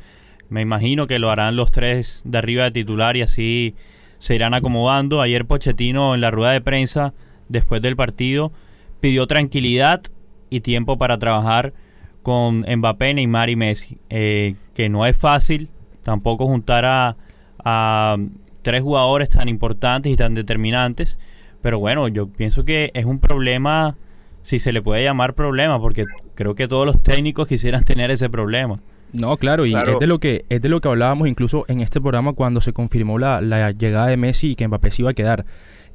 Me 0.47 0.61
imagino 0.61 1.07
que 1.07 1.17
lo 1.17 1.31
harán 1.31 1.55
los 1.55 1.71
tres 1.71 2.21
de 2.25 2.37
arriba 2.37 2.65
de 2.65 2.71
titular 2.71 3.17
y 3.17 3.23
así 3.23 3.75
se 4.19 4.35
irán 4.35 4.53
acomodando. 4.53 5.19
Ayer 5.19 5.45
Pochettino 5.45 6.13
en 6.13 6.21
la 6.21 6.29
rueda 6.29 6.51
de 6.51 6.61
prensa 6.61 7.15
después 7.47 7.81
del 7.81 7.95
partido 7.95 8.51
pidió 8.99 9.25
tranquilidad 9.25 10.03
y 10.51 10.59
tiempo 10.59 10.99
para 10.99 11.17
trabajar 11.17 11.73
con 12.23 12.65
Mbappé, 12.67 13.13
Neymar 13.13 13.49
y 13.49 13.55
Messi. 13.55 13.97
Eh, 14.09 14.55
que 14.73 14.89
no 14.89 15.05
es 15.05 15.17
fácil 15.17 15.69
tampoco 16.03 16.45
juntar 16.45 16.85
a, 16.85 17.15
a 17.63 18.17
tres 18.61 18.81
jugadores 18.81 19.29
tan 19.29 19.49
importantes 19.49 20.11
y 20.11 20.15
tan 20.15 20.33
determinantes. 20.33 21.17
Pero 21.61 21.79
bueno, 21.79 22.07
yo 22.07 22.27
pienso 22.27 22.63
que 22.63 22.91
es 22.93 23.05
un 23.05 23.19
problema, 23.19 23.97
si 24.43 24.59
se 24.59 24.71
le 24.71 24.81
puede 24.81 25.03
llamar 25.03 25.33
problema, 25.33 25.79
porque 25.79 26.05
creo 26.35 26.55
que 26.55 26.67
todos 26.67 26.85
los 26.85 27.01
técnicos 27.01 27.47
quisieran 27.47 27.83
tener 27.83 28.11
ese 28.11 28.29
problema. 28.29 28.79
No, 29.11 29.37
claro, 29.37 29.65
y 29.65 29.73
es 29.73 29.99
de 29.99 30.07
lo 30.07 30.19
que 30.19 30.45
es 30.49 30.61
de 30.61 30.69
lo 30.69 30.81
que 30.81 30.87
hablábamos 30.87 31.27
incluso 31.27 31.65
en 31.67 31.81
este 31.81 31.99
programa 31.99 32.33
cuando 32.33 32.61
se 32.61 32.73
confirmó 32.73 33.17
la, 33.17 33.41
llegada 33.71 34.07
de 34.07 34.17
Messi 34.17 34.51
y 34.51 34.55
que 34.55 34.67
Mbappé 34.67 34.91
se 34.91 35.01
iba 35.01 35.11
a 35.11 35.13
quedar. 35.13 35.45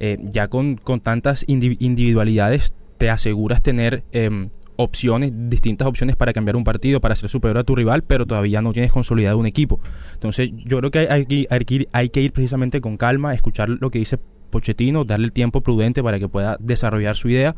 Eh, 0.01 0.19
ya 0.23 0.49
con, 0.49 0.77
con 0.77 0.99
tantas 0.99 1.45
individualidades 1.47 2.75
te 2.99 3.11
aseguras 3.11 3.63
tener 3.63 4.03
em, 4.11 4.51
opciones, 4.77 5.33
distintas 5.35 5.87
opciones 5.87 6.17
para 6.17 6.33
cambiar 6.33 6.57
un 6.57 6.65
partido, 6.65 7.01
para 7.01 7.15
ser 7.15 7.29
superior 7.29 7.59
a 7.59 7.65
tu 7.65 7.75
rival, 7.77 8.03
pero 8.03 8.27
todavía 8.27 8.61
no 8.61 8.73
tienes 8.73 8.93
consolidado 8.93 9.39
un 9.39 9.47
equipo. 9.47 9.81
Entonces, 10.15 10.53
yo 10.57 10.79
creo 10.79 10.91
que 10.91 11.09
hay, 11.11 11.27
que, 11.27 11.47
ir, 11.75 11.89
hay 11.93 12.09
que 12.09 12.21
ir 12.21 12.33
precisamente 12.33 12.81
con 12.81 12.97
calma, 12.97 13.35
escuchar 13.35 13.69
lo 13.69 13.91
que 13.91 13.99
dice 13.99 14.19
Pochettino, 14.51 15.05
darle 15.05 15.27
el 15.27 15.33
tiempo 15.33 15.63
prudente 15.63 16.01
para 16.03 16.21
que 16.21 16.29
pueda 16.29 16.57
desarrollar 16.61 17.17
su 17.17 17.29
idea 17.29 17.57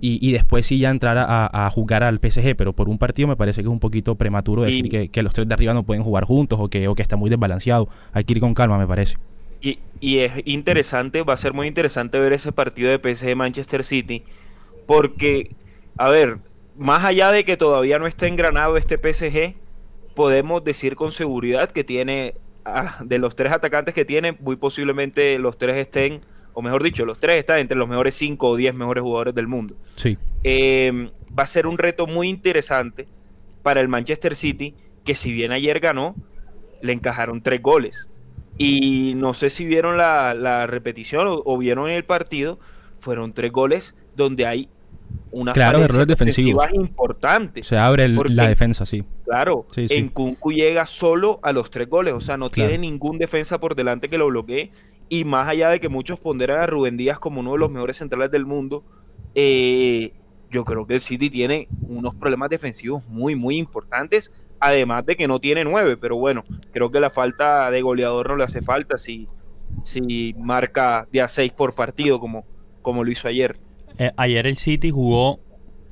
y, 0.00 0.32
después 0.32 0.66
sí 0.66 0.78
ya 0.78 0.90
entrar 0.90 1.16
a, 1.18 1.70
jugar 1.70 2.02
al 2.02 2.20
PSG, 2.20 2.56
pero 2.56 2.72
por 2.72 2.88
un 2.88 2.96
partido 2.98 3.28
me 3.28 3.36
parece 3.36 3.62
que 3.62 3.68
es 3.68 3.72
un 3.72 3.80
poquito 3.80 4.14
prematuro 4.14 4.62
decir 4.62 4.88
que, 4.88 5.22
los 5.22 5.34
tres 5.34 5.46
de 5.46 5.54
arriba 5.54 5.74
no 5.74 5.82
pueden 5.82 6.02
jugar 6.02 6.24
juntos 6.24 6.58
o 6.60 6.68
que, 6.68 6.88
o 6.88 6.94
que 6.94 7.02
está 7.02 7.16
muy 7.16 7.28
desbalanceado. 7.28 7.88
Hay 8.12 8.24
que 8.24 8.32
ir 8.32 8.40
con 8.40 8.54
calma, 8.54 8.78
me 8.78 8.86
parece. 8.86 9.16
Y, 9.60 9.78
y 10.00 10.18
es 10.18 10.32
interesante, 10.44 11.22
va 11.22 11.34
a 11.34 11.36
ser 11.36 11.52
muy 11.52 11.66
interesante 11.66 12.18
ver 12.18 12.32
ese 12.32 12.52
partido 12.52 12.90
de 12.90 12.98
PSG 12.98 13.36
Manchester 13.36 13.84
City, 13.84 14.22
porque, 14.86 15.50
a 15.98 16.08
ver, 16.08 16.38
más 16.78 17.04
allá 17.04 17.32
de 17.32 17.44
que 17.44 17.56
todavía 17.56 17.98
no 17.98 18.06
esté 18.06 18.28
engranado 18.28 18.76
este 18.76 18.96
PSG, 18.96 19.56
podemos 20.14 20.64
decir 20.64 20.96
con 20.96 21.12
seguridad 21.12 21.70
que 21.70 21.84
tiene, 21.84 22.34
ah, 22.64 22.98
de 23.04 23.18
los 23.18 23.36
tres 23.36 23.52
atacantes 23.52 23.94
que 23.94 24.04
tiene, 24.04 24.32
muy 24.32 24.56
posiblemente 24.56 25.38
los 25.38 25.58
tres 25.58 25.76
estén, 25.76 26.22
o 26.54 26.62
mejor 26.62 26.82
dicho, 26.82 27.04
los 27.04 27.20
tres 27.20 27.36
están 27.36 27.58
entre 27.58 27.76
los 27.76 27.88
mejores 27.88 28.14
5 28.16 28.48
o 28.48 28.56
10 28.56 28.74
mejores 28.74 29.02
jugadores 29.02 29.34
del 29.34 29.46
mundo. 29.46 29.76
Sí. 29.96 30.18
Eh, 30.44 31.10
va 31.36 31.42
a 31.42 31.46
ser 31.46 31.66
un 31.66 31.78
reto 31.78 32.06
muy 32.06 32.28
interesante 32.28 33.06
para 33.62 33.80
el 33.80 33.88
Manchester 33.88 34.34
City, 34.34 34.74
que 35.04 35.14
si 35.14 35.32
bien 35.32 35.52
ayer 35.52 35.78
ganó, 35.80 36.14
le 36.80 36.92
encajaron 36.92 37.42
tres 37.42 37.62
goles. 37.62 38.08
Y 38.56 39.12
no 39.14 39.34
sé 39.34 39.50
si 39.50 39.66
vieron 39.66 39.96
la, 39.96 40.66
repetición 40.66 41.26
o, 41.28 41.58
vieron 41.58 41.88
el 41.90 42.04
partido, 42.04 42.58
fueron 42.98 43.32
tres 43.32 43.52
goles 43.52 43.94
donde 44.16 44.46
hay 44.46 44.68
una 45.30 45.52
claro, 45.52 45.80
errores 45.80 46.06
defensivos 46.06 46.72
importantes. 46.72 47.66
Se 47.66 47.76
abre 47.76 48.08
la 48.08 48.48
defensa, 48.48 48.86
sí. 48.86 49.04
Claro, 49.24 49.66
en 49.76 50.08
Kunku 50.08 50.52
llega 50.52 50.86
solo 50.86 51.38
a 51.42 51.52
los 51.52 51.70
tres 51.70 51.88
goles, 51.88 52.14
o 52.14 52.20
sea, 52.20 52.36
no 52.36 52.50
tiene 52.50 52.78
ningún 52.78 53.18
defensa 53.18 53.58
por 53.58 53.74
delante 53.74 54.08
que 54.08 54.18
lo 54.18 54.26
bloquee. 54.26 54.70
Y 55.10 55.24
más 55.24 55.48
allá 55.48 55.70
de 55.70 55.80
que 55.80 55.88
muchos 55.88 56.20
ponderan 56.20 56.60
a 56.60 56.66
Rubén 56.66 56.98
Díaz 56.98 57.18
como 57.18 57.40
uno 57.40 57.52
de 57.52 57.58
los 57.58 57.72
mejores 57.72 57.96
centrales 57.96 58.30
del 58.30 58.44
mundo, 58.44 58.84
eh, 59.34 60.12
yo 60.50 60.64
creo 60.64 60.86
que 60.86 60.94
el 60.94 61.00
City 61.00 61.30
tiene 61.30 61.68
unos 61.82 62.14
problemas 62.14 62.50
defensivos 62.50 63.06
muy, 63.08 63.34
muy 63.34 63.56
importantes, 63.56 64.32
además 64.60 65.06
de 65.06 65.16
que 65.16 65.28
no 65.28 65.40
tiene 65.40 65.64
nueve, 65.64 65.96
pero 65.96 66.16
bueno, 66.16 66.44
creo 66.72 66.90
que 66.90 67.00
la 67.00 67.10
falta 67.10 67.70
de 67.70 67.80
goleador 67.80 68.28
no 68.28 68.36
le 68.36 68.44
hace 68.44 68.62
falta 68.62 68.98
si, 68.98 69.28
si 69.84 70.34
marca 70.38 71.06
de 71.12 71.22
a 71.22 71.28
seis 71.28 71.52
por 71.52 71.74
partido 71.74 72.20
como, 72.20 72.44
como 72.82 73.04
lo 73.04 73.10
hizo 73.10 73.28
ayer. 73.28 73.58
Eh, 73.98 74.12
ayer 74.16 74.46
el 74.46 74.56
City 74.56 74.90
jugó 74.90 75.40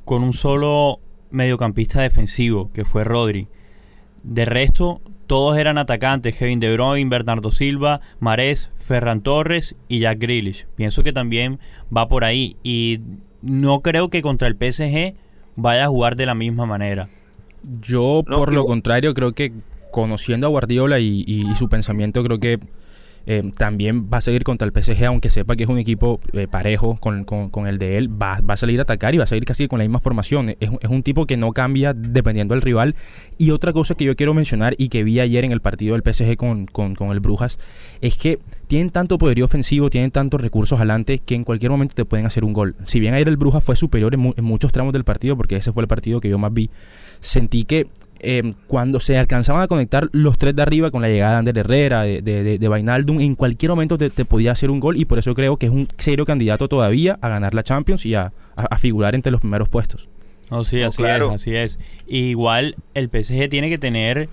con 0.05 0.23
un 0.23 0.33
solo 0.33 1.01
mediocampista 1.31 2.01
defensivo, 2.01 2.71
que 2.73 2.85
fue 2.85 3.05
Rodri. 3.05 3.49
De 4.23 4.45
resto, 4.45 5.01
todos 5.27 5.59
eran 5.59 5.79
atacantes, 5.79 6.37
Kevin 6.37 6.61
De 6.61 6.73
Bruyne, 6.73 7.11
Bernardo 7.11 7.51
Silva, 7.51 8.01
Marés, 8.21 8.71
Ferran 8.79 9.21
Torres 9.21 9.75
y 9.89 10.01
Jack 10.01 10.19
Grealish. 10.19 10.67
Pienso 10.77 11.03
que 11.03 11.13
también 11.13 11.59
va 11.95 12.09
por 12.09 12.25
ahí 12.25 12.57
y 12.63 13.01
no 13.43 13.81
creo 13.81 14.09
que 14.09 14.23
contra 14.23 14.49
el 14.49 14.55
PSG 14.55 15.15
vaya 15.57 15.85
a 15.85 15.89
jugar 15.89 16.17
de 16.17 16.27
la 16.27 16.35
misma 16.35 16.67
manera. 16.67 17.09
Yo, 17.63 18.23
por 18.25 18.53
lo 18.53 18.65
contrario, 18.65 19.15
creo 19.15 19.33
que 19.33 19.53
conociendo 19.91 20.47
a 20.47 20.51
Guardiola 20.51 21.01
y, 21.01 21.45
su 21.57 21.69
pensamiento, 21.69 22.23
creo 22.23 22.39
que 22.39 22.61
eh, 23.27 23.43
también 23.57 24.09
va 24.13 24.19
a 24.19 24.21
seguir 24.21 24.45
contra 24.45 24.67
el 24.67 24.73
PSG, 24.73 25.05
aunque 25.07 25.31
sepa 25.31 25.57
que 25.57 25.65
es 25.65 25.69
un 25.69 25.79
equipo 25.79 26.21
eh, 26.33 26.47
parejo 26.47 26.97
con, 26.97 27.67
el 27.67 27.79
de 27.79 27.99
él, 27.99 28.11
va, 28.11 28.41
a 28.47 28.57
salir 28.57 28.79
a 28.79 28.83
atacar 28.83 29.15
y 29.15 29.19
va 29.19 29.25
a 29.25 29.27
salir 29.27 29.45
casi 29.45 29.67
con 29.67 29.81
la 29.81 29.85
misma 29.85 29.99
formación. 30.01 30.55
Es, 30.61 30.71
un 30.89 31.03
tipo 31.03 31.27
que 31.27 31.37
no 31.37 31.53
cambia 31.53 31.93
dependiendo 31.93 32.55
del 32.55 32.63
rival. 32.63 32.95
Y 33.37 33.51
otra 33.51 33.73
cosa 33.73 33.95
que 33.95 34.05
yo 34.05 34.15
quiero 34.15 34.33
mencionar 34.33 34.75
y 34.79 34.89
que 34.89 35.03
vi 35.03 35.19
ayer 35.21 35.45
en 35.45 35.53
el 35.53 35.61
partido 35.61 35.97
del 35.97 36.03
PSG 36.15 36.37
con, 36.37 36.67
con 36.67 37.11
el 37.11 37.21
Brujas, 37.21 37.59
es 38.01 38.17
que 38.17 38.39
tienen 38.69 38.91
tanto 38.91 39.19
poderío 39.19 39.45
ofensivo, 39.45 39.91
tienen 39.91 40.11
tantos 40.11 40.41
recursos 40.41 40.79
adelante 40.79 41.19
que 41.19 41.35
en 41.35 41.45
cualquier 41.45 41.71
momento 41.71 41.95
te 41.95 42.05
pueden 42.05 42.27
hacer 42.27 42.45
un 42.45 42.53
gol. 42.53 42.77
Si 42.85 43.01
bien 43.01 43.15
ayer 43.15 43.29
el 43.29 43.37
Brujas 43.37 43.65
fue 43.65 43.75
superior 43.77 44.15
en, 44.15 44.35
en 44.37 44.45
muchos 44.45 44.73
tramos 44.73 44.93
del 44.93 45.05
partido, 45.05 45.37
porque 45.37 45.57
ese 45.57 45.73
fue 45.73 45.83
el 45.83 45.89
partido 45.89 46.21
que 46.21 46.29
yo 46.29 46.39
más 46.39 46.53
vi, 46.53 46.71
sentí 47.21 47.65
que 47.65 47.87
eh, 48.21 48.55
cuando 48.67 49.01
se 49.01 49.19
alcanzaban 49.19 49.63
a 49.63 49.69
conectar 49.69 50.09
los 50.13 50.39
tres 50.39 50.55
de 50.57 50.63
arriba 50.63 50.91
con 50.91 51.03
la 51.03 51.09
llegada 51.09 51.33
de 51.33 51.39
Ander 51.39 51.59
Herrera, 51.59 52.03
de, 52.03 52.23
de, 52.23 52.59
en 52.61 53.35
cualquier 53.35 53.71
momento 53.71 53.99
te, 53.99 54.11
podía 54.25 54.53
hacer 54.53 54.71
un 54.71 54.81
gol 54.81 54.97
y 54.97 55.05
por 55.05 55.19
eso 55.19 55.35
creo 55.35 55.57
que 55.57 55.67
es 55.67 55.73
un 55.73 55.89
serio 55.99 56.25
candidato 56.25 56.69
todavía 56.69 57.19
a 57.21 57.29
ganar 57.29 57.55
la 57.55 57.63
Champions 57.63 58.07
y 58.07 58.15
a, 58.15 58.33
figurar 58.79 59.15
entre 59.15 59.31
los 59.31 59.41
primeros 59.41 59.69
puestos. 59.69 60.09
Oh, 60.49 60.65
sí, 60.65 60.83
así 60.83 61.03
es, 61.03 61.21
así 61.21 61.55
es. 61.55 61.79
igual 62.07 62.77
el 62.95 63.11
PSG 63.11 63.49
tiene 63.49 63.69
que 63.69 63.79
tener 63.79 64.29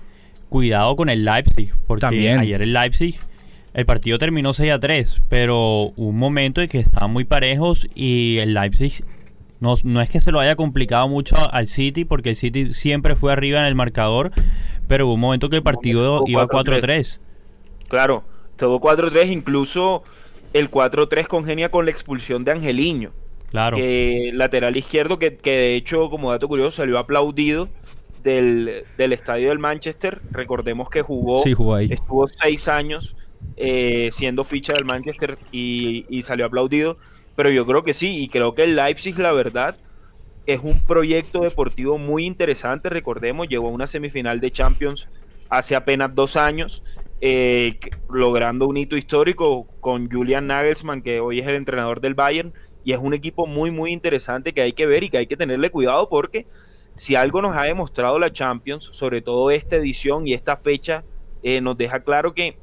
cuidado 0.48 0.94
con 0.96 1.08
el 1.08 1.24
Leipzig, 1.24 1.74
porque 1.86 2.06
ayer 2.06 2.62
el 2.62 2.72
Leipzig, 2.72 3.16
el 3.74 3.86
partido 3.86 4.18
terminó 4.18 4.54
6 4.54 4.72
a 4.72 4.78
3, 4.78 5.22
pero 5.28 5.92
hubo 5.96 6.08
un 6.08 6.18
momento 6.18 6.62
en 6.62 6.68
que 6.68 6.78
estaban 6.78 7.12
muy 7.12 7.24
parejos 7.24 7.88
y 7.94 8.38
el 8.38 8.54
Leipzig 8.54 9.04
no, 9.82 10.00
es 10.00 10.10
que 10.10 10.20
se 10.20 10.30
lo 10.30 10.40
haya 10.40 10.56
complicado 10.56 11.08
mucho 11.08 11.36
al 11.52 11.66
City, 11.66 12.04
porque 12.04 12.30
el 12.30 12.36
City 12.36 12.74
siempre 12.74 13.16
fue 13.16 13.32
arriba 13.32 13.60
en 13.60 13.66
el 13.66 13.74
marcador, 13.74 14.30
pero 14.86 15.06
hubo 15.06 15.14
un 15.14 15.20
momento 15.20 15.48
que 15.48 15.56
el 15.56 15.62
partido 15.62 16.24
iba 16.26 16.46
4-3. 16.46 17.18
Claro, 17.88 18.24
todo 18.56 18.80
4-3, 18.80 19.30
incluso 19.30 20.02
el 20.52 20.70
4-3 20.70 21.26
congenia 21.26 21.70
con 21.70 21.86
la 21.86 21.90
expulsión 21.90 22.44
de 22.44 22.52
Angeliño. 22.52 23.10
Claro. 23.50 23.76
Que 23.76 24.30
lateral 24.34 24.76
izquierdo, 24.76 25.18
que, 25.18 25.30
de 25.30 25.76
hecho, 25.76 26.10
como 26.10 26.30
dato 26.30 26.48
curioso, 26.48 26.78
salió 26.78 26.98
aplaudido 26.98 27.68
del, 28.22 28.84
estadio 28.98 29.48
del 29.48 29.58
Manchester. 29.58 30.20
Recordemos 30.30 30.90
que 30.90 31.02
jugó, 31.02 31.44
estuvo 31.44 32.26
seis 32.28 32.68
años 32.68 33.16
eh, 33.56 34.10
siendo 34.12 34.44
ficha 34.44 34.72
del 34.74 34.84
Manchester 34.84 35.38
y, 35.52 36.04
y 36.08 36.22
salió 36.22 36.46
aplaudido 36.46 36.98
pero 37.34 37.50
yo 37.50 37.66
creo 37.66 37.82
que 37.82 37.94
sí, 37.94 38.22
y 38.22 38.28
creo 38.28 38.54
que 38.54 38.64
el 38.64 38.76
Leipzig, 38.76 39.18
la 39.18 39.32
verdad, 39.32 39.76
es 40.46 40.60
un 40.62 40.78
proyecto 40.80 41.40
deportivo 41.40 41.98
muy 41.98 42.26
interesante. 42.26 42.90
Recordemos, 42.90 43.48
llegó 43.48 43.68
a 43.68 43.72
una 43.72 43.86
semifinal 43.86 44.40
de 44.40 44.50
Champions 44.50 45.08
hace 45.48 45.74
apenas 45.76 46.14
dos 46.14 46.36
años, 46.36 46.82
eh, 47.20 47.78
logrando 48.08 48.66
un 48.66 48.76
hito 48.76 48.96
histórico 48.96 49.66
con 49.80 50.10
Julian 50.10 50.46
Nagelsmann, 50.46 51.02
que 51.02 51.20
hoy 51.20 51.40
es 51.40 51.46
el 51.46 51.54
entrenador 51.54 52.00
del 52.00 52.14
Bayern, 52.14 52.52
y 52.84 52.92
es 52.92 52.98
un 52.98 53.14
equipo 53.14 53.46
muy, 53.46 53.70
muy 53.70 53.92
interesante 53.92 54.52
que 54.52 54.60
hay 54.60 54.72
que 54.72 54.86
ver 54.86 55.04
y 55.04 55.08
que 55.08 55.18
hay 55.18 55.26
que 55.26 55.36
tenerle 55.36 55.70
cuidado 55.70 56.08
porque 56.08 56.46
si 56.94 57.16
algo 57.16 57.40
nos 57.40 57.56
ha 57.56 57.62
demostrado 57.62 58.18
la 58.18 58.32
Champions, 58.32 58.90
sobre 58.92 59.22
todo 59.22 59.50
esta 59.50 59.76
edición 59.76 60.28
y 60.28 60.34
esta 60.34 60.56
fecha, 60.56 61.04
eh, 61.42 61.60
nos 61.60 61.76
deja 61.76 62.00
claro 62.00 62.34
que 62.34 62.58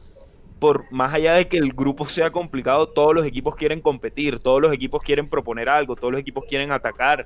por 0.61 0.85
más 0.91 1.11
allá 1.11 1.33
de 1.33 1.47
que 1.47 1.57
el 1.57 1.73
grupo 1.73 2.07
sea 2.07 2.29
complicado, 2.29 2.87
todos 2.87 3.15
los 3.15 3.25
equipos 3.25 3.55
quieren 3.55 3.81
competir, 3.81 4.37
todos 4.37 4.61
los 4.61 4.71
equipos 4.71 5.01
quieren 5.01 5.27
proponer 5.27 5.67
algo, 5.67 5.95
todos 5.95 6.11
los 6.11 6.21
equipos 6.21 6.43
quieren 6.47 6.71
atacar, 6.71 7.25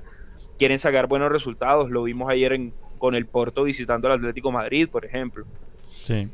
quieren 0.58 0.78
sacar 0.78 1.06
buenos 1.06 1.30
resultados. 1.30 1.90
Lo 1.90 2.04
vimos 2.04 2.30
ayer 2.30 2.54
en, 2.54 2.72
con 2.96 3.14
el 3.14 3.26
Porto 3.26 3.64
visitando 3.64 4.08
al 4.08 4.14
Atlético 4.14 4.50
Madrid, 4.52 4.88
por 4.90 5.04
ejemplo. 5.04 5.44
Sí. 5.86 6.28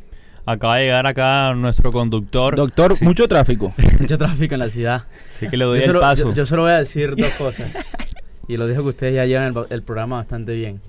Acaba 0.46 0.76
de 0.76 0.84
llegar 0.84 1.08
acá 1.08 1.52
nuestro 1.54 1.90
conductor. 1.90 2.54
Doctor, 2.54 2.94
mucho 3.02 3.26
tráfico. 3.26 3.74
mucho 3.98 4.16
tráfico 4.16 4.54
en 4.54 4.60
la 4.60 4.68
ciudad. 4.68 5.06
Así 5.34 5.48
que 5.48 5.56
le 5.56 5.64
doy 5.64 5.82
el 5.82 5.98
paso. 5.98 6.32
Yo, 6.32 6.46
solo 6.46 6.62
voy 6.62 6.70
a 6.70 6.78
decir 6.78 7.16
dos 7.16 7.32
cosas. 7.32 7.96
y 8.46 8.56
lo 8.56 8.68
dijo 8.68 8.82
que 8.82 8.90
ustedes 8.90 9.16
ya 9.16 9.26
llevan 9.26 9.56
el, 9.56 9.66
el 9.70 9.82
programa 9.82 10.18
bastante 10.18 10.54
bien. 10.54 10.80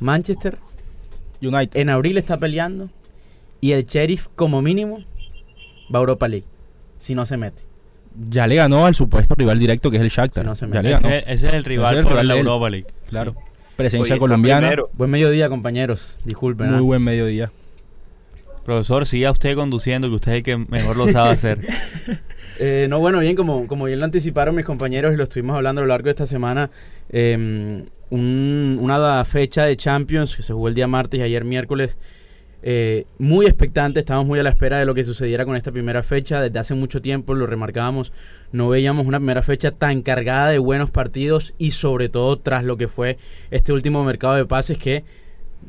Manchester 0.00 0.56
United 1.42 1.78
en 1.78 1.90
abril 1.90 2.16
está 2.16 2.38
peleando 2.38 2.88
y 3.60 3.72
el 3.72 3.84
Sheriff, 3.84 4.28
como 4.34 4.62
mínimo, 4.62 5.04
va 5.92 5.98
a 5.98 6.00
Europa 6.00 6.28
League. 6.28 6.46
Si 6.98 7.14
no 7.14 7.26
se 7.26 7.36
mete. 7.36 7.62
Ya 8.28 8.46
le 8.46 8.54
ganó 8.56 8.86
al 8.86 8.94
supuesto 8.94 9.34
rival 9.36 9.58
directo 9.58 9.90
que 9.90 9.98
es 9.98 10.02
el 10.02 10.08
Shakhtar. 10.08 10.46
ese, 10.46 11.32
es 11.32 11.44
el 11.44 11.64
rival, 11.64 12.02
por 12.02 12.24
la 12.24 12.36
Europa 12.36 12.70
League. 12.70 12.86
Claro. 13.08 13.34
Presencia 13.76 14.18
colombiana. 14.18 14.70
Buen 14.94 15.10
mediodía, 15.10 15.48
compañeros. 15.48 16.18
Disculpen. 16.24 16.68
Muy 16.68 16.78
¿ah? 16.78 16.80
buen 16.80 17.02
mediodía. 17.02 17.52
Profesor, 18.64 19.06
siga 19.06 19.30
usted 19.30 19.54
conduciendo, 19.54 20.08
que 20.08 20.14
usted 20.16 20.32
es 20.32 20.36
el 20.38 20.42
que 20.42 20.56
mejor 20.56 20.96
lo 20.96 21.06
sabe 21.08 21.30
hacer. 21.30 21.60
Eh, 22.58 22.86
no, 22.88 23.00
bueno, 23.00 23.18
bien, 23.18 23.36
como, 23.36 23.66
como 23.66 23.84
bien 23.84 23.98
lo 23.98 24.06
anticiparon 24.06 24.54
mis 24.54 24.64
compañeros 24.64 25.12
y 25.12 25.16
lo 25.18 25.24
estuvimos 25.24 25.56
hablando 25.56 25.82
a 25.82 25.84
lo 25.84 25.88
largo 25.88 26.04
de 26.06 26.12
esta 26.12 26.24
semana, 26.24 26.70
em, 27.10 27.84
una 28.08 29.22
fecha 29.26 29.64
de 29.64 29.76
Champions 29.76 30.34
que 30.34 30.42
se 30.42 30.54
jugó 30.54 30.68
el 30.68 30.74
día 30.74 30.86
martes 30.86 31.20
y 31.20 31.22
ayer 31.22 31.44
miércoles 31.44 31.98
eh, 32.62 33.06
muy 33.18 33.46
expectante, 33.46 34.00
estábamos 34.00 34.26
muy 34.26 34.38
a 34.38 34.42
la 34.42 34.50
espera 34.50 34.78
de 34.78 34.86
lo 34.86 34.94
que 34.94 35.04
sucediera 35.04 35.44
con 35.44 35.56
esta 35.56 35.72
primera 35.72 36.02
fecha. 36.02 36.40
Desde 36.40 36.58
hace 36.58 36.74
mucho 36.74 37.00
tiempo, 37.00 37.34
lo 37.34 37.46
remarcábamos, 37.46 38.12
no 38.52 38.68
veíamos 38.68 39.06
una 39.06 39.18
primera 39.18 39.42
fecha 39.42 39.70
tan 39.70 40.02
cargada 40.02 40.50
de 40.50 40.58
buenos 40.58 40.90
partidos 40.90 41.54
y 41.58 41.72
sobre 41.72 42.08
todo 42.08 42.38
tras 42.38 42.64
lo 42.64 42.76
que 42.76 42.88
fue 42.88 43.18
este 43.50 43.72
último 43.72 44.04
mercado 44.04 44.34
de 44.34 44.46
pases 44.46 44.78
que, 44.78 45.04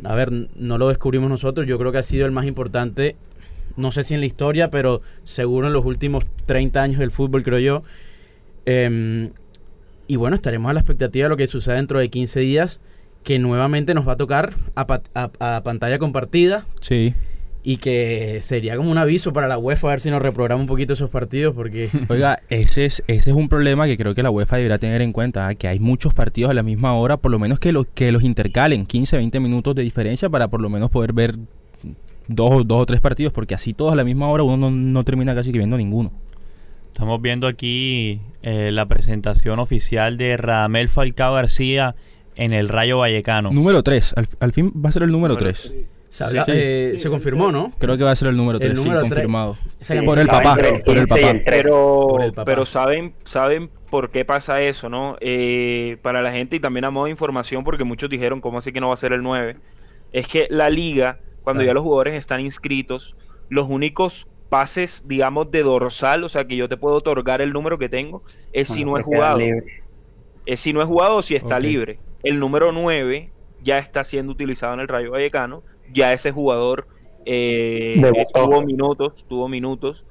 a 0.04 0.16
ver, 0.16 0.32
no 0.56 0.78
lo 0.78 0.88
descubrimos 0.88 1.30
nosotros, 1.30 1.68
yo 1.68 1.78
creo 1.78 1.92
que 1.92 2.00
ha 2.00 2.04
sido 2.04 2.26
el 2.26 2.32
más 2.32 2.46
importante, 2.46 3.16
no 3.76 3.92
sé 3.92 4.04
si 4.04 4.14
en 4.14 4.22
la 4.22 4.26
historia, 4.26 4.72
pero 4.72 5.02
seguro 5.24 5.68
en 5.68 5.74
los 5.74 5.86
últimos 5.86 6.26
30 6.46 6.82
años 6.82 7.00
del 7.00 7.12
fútbol, 7.12 7.44
creo 7.44 7.60
yo. 7.60 7.84
Em, 8.66 9.32
y 10.08 10.16
bueno, 10.16 10.36
estaremos 10.36 10.70
a 10.70 10.74
la 10.74 10.80
expectativa 10.80 11.26
de 11.26 11.30
lo 11.30 11.38
que 11.38 11.48
suceda 11.48 11.76
dentro 11.76 12.00
de 12.00 12.10
15 12.10 12.40
días 12.40 12.80
que 13.28 13.40
nuevamente 13.40 13.94
nos 13.94 14.08
va 14.08 14.14
a 14.14 14.16
tocar 14.16 14.54
a, 14.74 15.62
pantalla 15.62 16.00
compartida. 16.00 16.66
Sí. 16.80 17.14
Y 17.62 17.76
que 17.76 18.40
sería 18.42 18.78
como 18.78 18.90
un 18.90 18.98
aviso 18.98 19.34
para 19.34 19.50
la 19.50 19.58
UEFA 19.58 19.90
a 19.90 19.92
ver 19.92 20.00
si 20.00 20.10
nos 20.10 20.22
reprograma 20.22 20.62
un 20.62 20.66
poquito 20.66 20.94
esos 20.94 21.10
partidos 21.10 21.54
porque... 21.54 21.90
Oiga, 22.08 22.40
ese 22.50 22.86
es, 22.86 23.04
ese 23.08 23.32
es 23.32 23.36
un 23.36 23.50
problema 23.50 23.86
que 23.86 23.98
creo 23.98 24.16
que 24.16 24.24
la 24.24 24.30
UEFA 24.30 24.56
debería 24.56 24.78
tener 24.78 25.02
en 25.02 25.12
cuenta, 25.12 25.46
¿ah? 25.46 25.56
que 25.56 25.68
hay 25.68 25.78
muchos 25.78 26.14
partidos 26.14 26.52
a 26.52 26.54
la 26.54 26.64
misma 26.64 26.94
hora, 26.94 27.18
por 27.18 27.30
lo 27.30 27.38
menos 27.38 27.60
que, 27.60 27.74
los 27.74 27.86
que 27.88 28.14
los 28.14 28.24
intercalen, 28.24 28.86
15, 28.86 29.18
20 29.18 29.42
minutos 29.42 29.76
de 29.76 29.82
diferencia 29.82 30.30
para 30.30 30.48
por 30.48 30.62
lo 30.62 30.70
menos 30.70 30.90
poder 30.90 31.12
ver 31.12 31.36
dos, 32.30 32.66
dos 32.66 32.82
o 32.82 32.86
tres 32.86 33.02
partidos, 33.02 33.34
porque 33.34 33.56
así 33.56 33.74
todos 33.74 33.92
a 33.92 33.98
la 33.98 34.06
misma 34.06 34.30
hora 34.30 34.44
uno 34.44 34.72
no, 34.72 35.04
termina 35.04 35.36
casi 35.36 35.52
que 35.52 35.58
viendo 35.58 35.76
ninguno. 35.76 36.14
Estamos 36.94 37.22
viendo 37.22 37.46
aquí 37.48 38.22
eh, 38.42 38.72
la 38.72 38.86
presentación 38.86 39.60
oficial 39.60 40.16
de 40.16 40.38
Radamel 40.38 40.88
Falcao 40.88 41.34
García 41.34 41.94
en 42.38 42.54
el 42.54 42.70
Rayo 42.70 43.00
Vallecano. 43.00 43.52
Número 43.52 43.84
3, 43.84 44.16
al, 44.40 44.54
fin 44.54 44.72
va 44.74 44.90
a 44.90 44.92
ser 44.92 45.04
el 45.04 45.12
número 45.12 45.36
3. 45.38 45.74
Eh, 46.48 46.94
se, 46.98 47.10
confirmó, 47.10 47.52
¿no? 47.52 47.74
Creo 47.78 47.98
que 47.98 48.04
va 48.04 48.12
a 48.12 48.16
ser 48.16 48.30
el 48.30 48.38
número 48.38 48.60
3, 48.60 48.80
sí, 48.80 48.90
confirmado. 48.90 49.58
por, 50.06 50.20
el 50.20 50.28
papá, 50.28 50.58
por 50.86 50.98
el 50.98 51.08
papá. 51.08 51.34
Pero, 51.46 52.18
pero 52.46 52.66
saben, 52.66 53.14
saben 53.26 53.70
por 53.90 54.10
qué 54.10 54.24
pasa 54.26 54.62
eso, 54.62 54.90
¿no? 54.90 55.18
Eh, 55.20 55.98
para 56.02 56.22
la 56.22 56.32
gente 56.32 56.56
y 56.56 56.60
también 56.60 56.86
a 56.86 56.92
modo 56.92 57.06
de 57.06 57.12
información, 57.12 57.64
porque 57.64 57.84
muchos 57.84 58.10
dijeron, 58.10 58.42
¿cómo 58.42 58.60
así 58.60 58.72
que 58.72 58.80
no 58.80 58.88
va 58.88 58.94
a 58.94 58.98
ser 58.98 59.14
el 59.14 59.22
9? 59.22 59.58
Es 60.14 60.28
que 60.28 60.48
la 60.50 60.70
liga, 60.70 61.20
cuando 61.44 61.64
ya 61.64 61.74
los 61.74 61.84
jugadores 61.84 62.16
están 62.16 62.40
inscritos, 62.40 63.16
los 63.50 63.70
únicos 63.70 64.28
pases, 64.50 65.04
digamos, 65.08 65.52
de 65.52 65.64
dorsal, 65.64 66.24
o 66.24 66.30
sea, 66.30 66.48
que 66.48 66.56
yo 66.56 66.70
te 66.70 66.78
puedo 66.78 66.96
otorgar 66.96 67.42
el 67.42 67.52
número 67.52 67.78
que 67.78 67.90
tengo, 67.90 68.24
es 68.54 68.70
si 68.70 68.86
no 68.86 68.98
he 68.98 69.04
jugado. 69.04 69.40
Es 70.46 70.62
si 70.62 70.72
no 70.72 70.82
he 70.82 70.86
jugado 70.86 71.18
o 71.18 71.22
si 71.22 71.36
está 71.36 71.60
libre. 71.60 72.00
El 72.24 72.40
número 72.40 72.72
9 72.72 73.32
ya 73.62 73.80
está 73.80 74.04
siendo 74.04 74.32
utilizado 74.32 74.74
en 74.74 74.80
el 74.80 74.88
Rayo 74.88 75.12
Vallecano, 75.12 75.64
ya 75.92 76.14
ese 76.14 76.32
jugador 76.32 76.88
eh, 77.26 78.02
tuvo 78.34 78.62
minutos, 78.62 79.26
tuvo 79.28 79.48
minutos, 79.48 80.06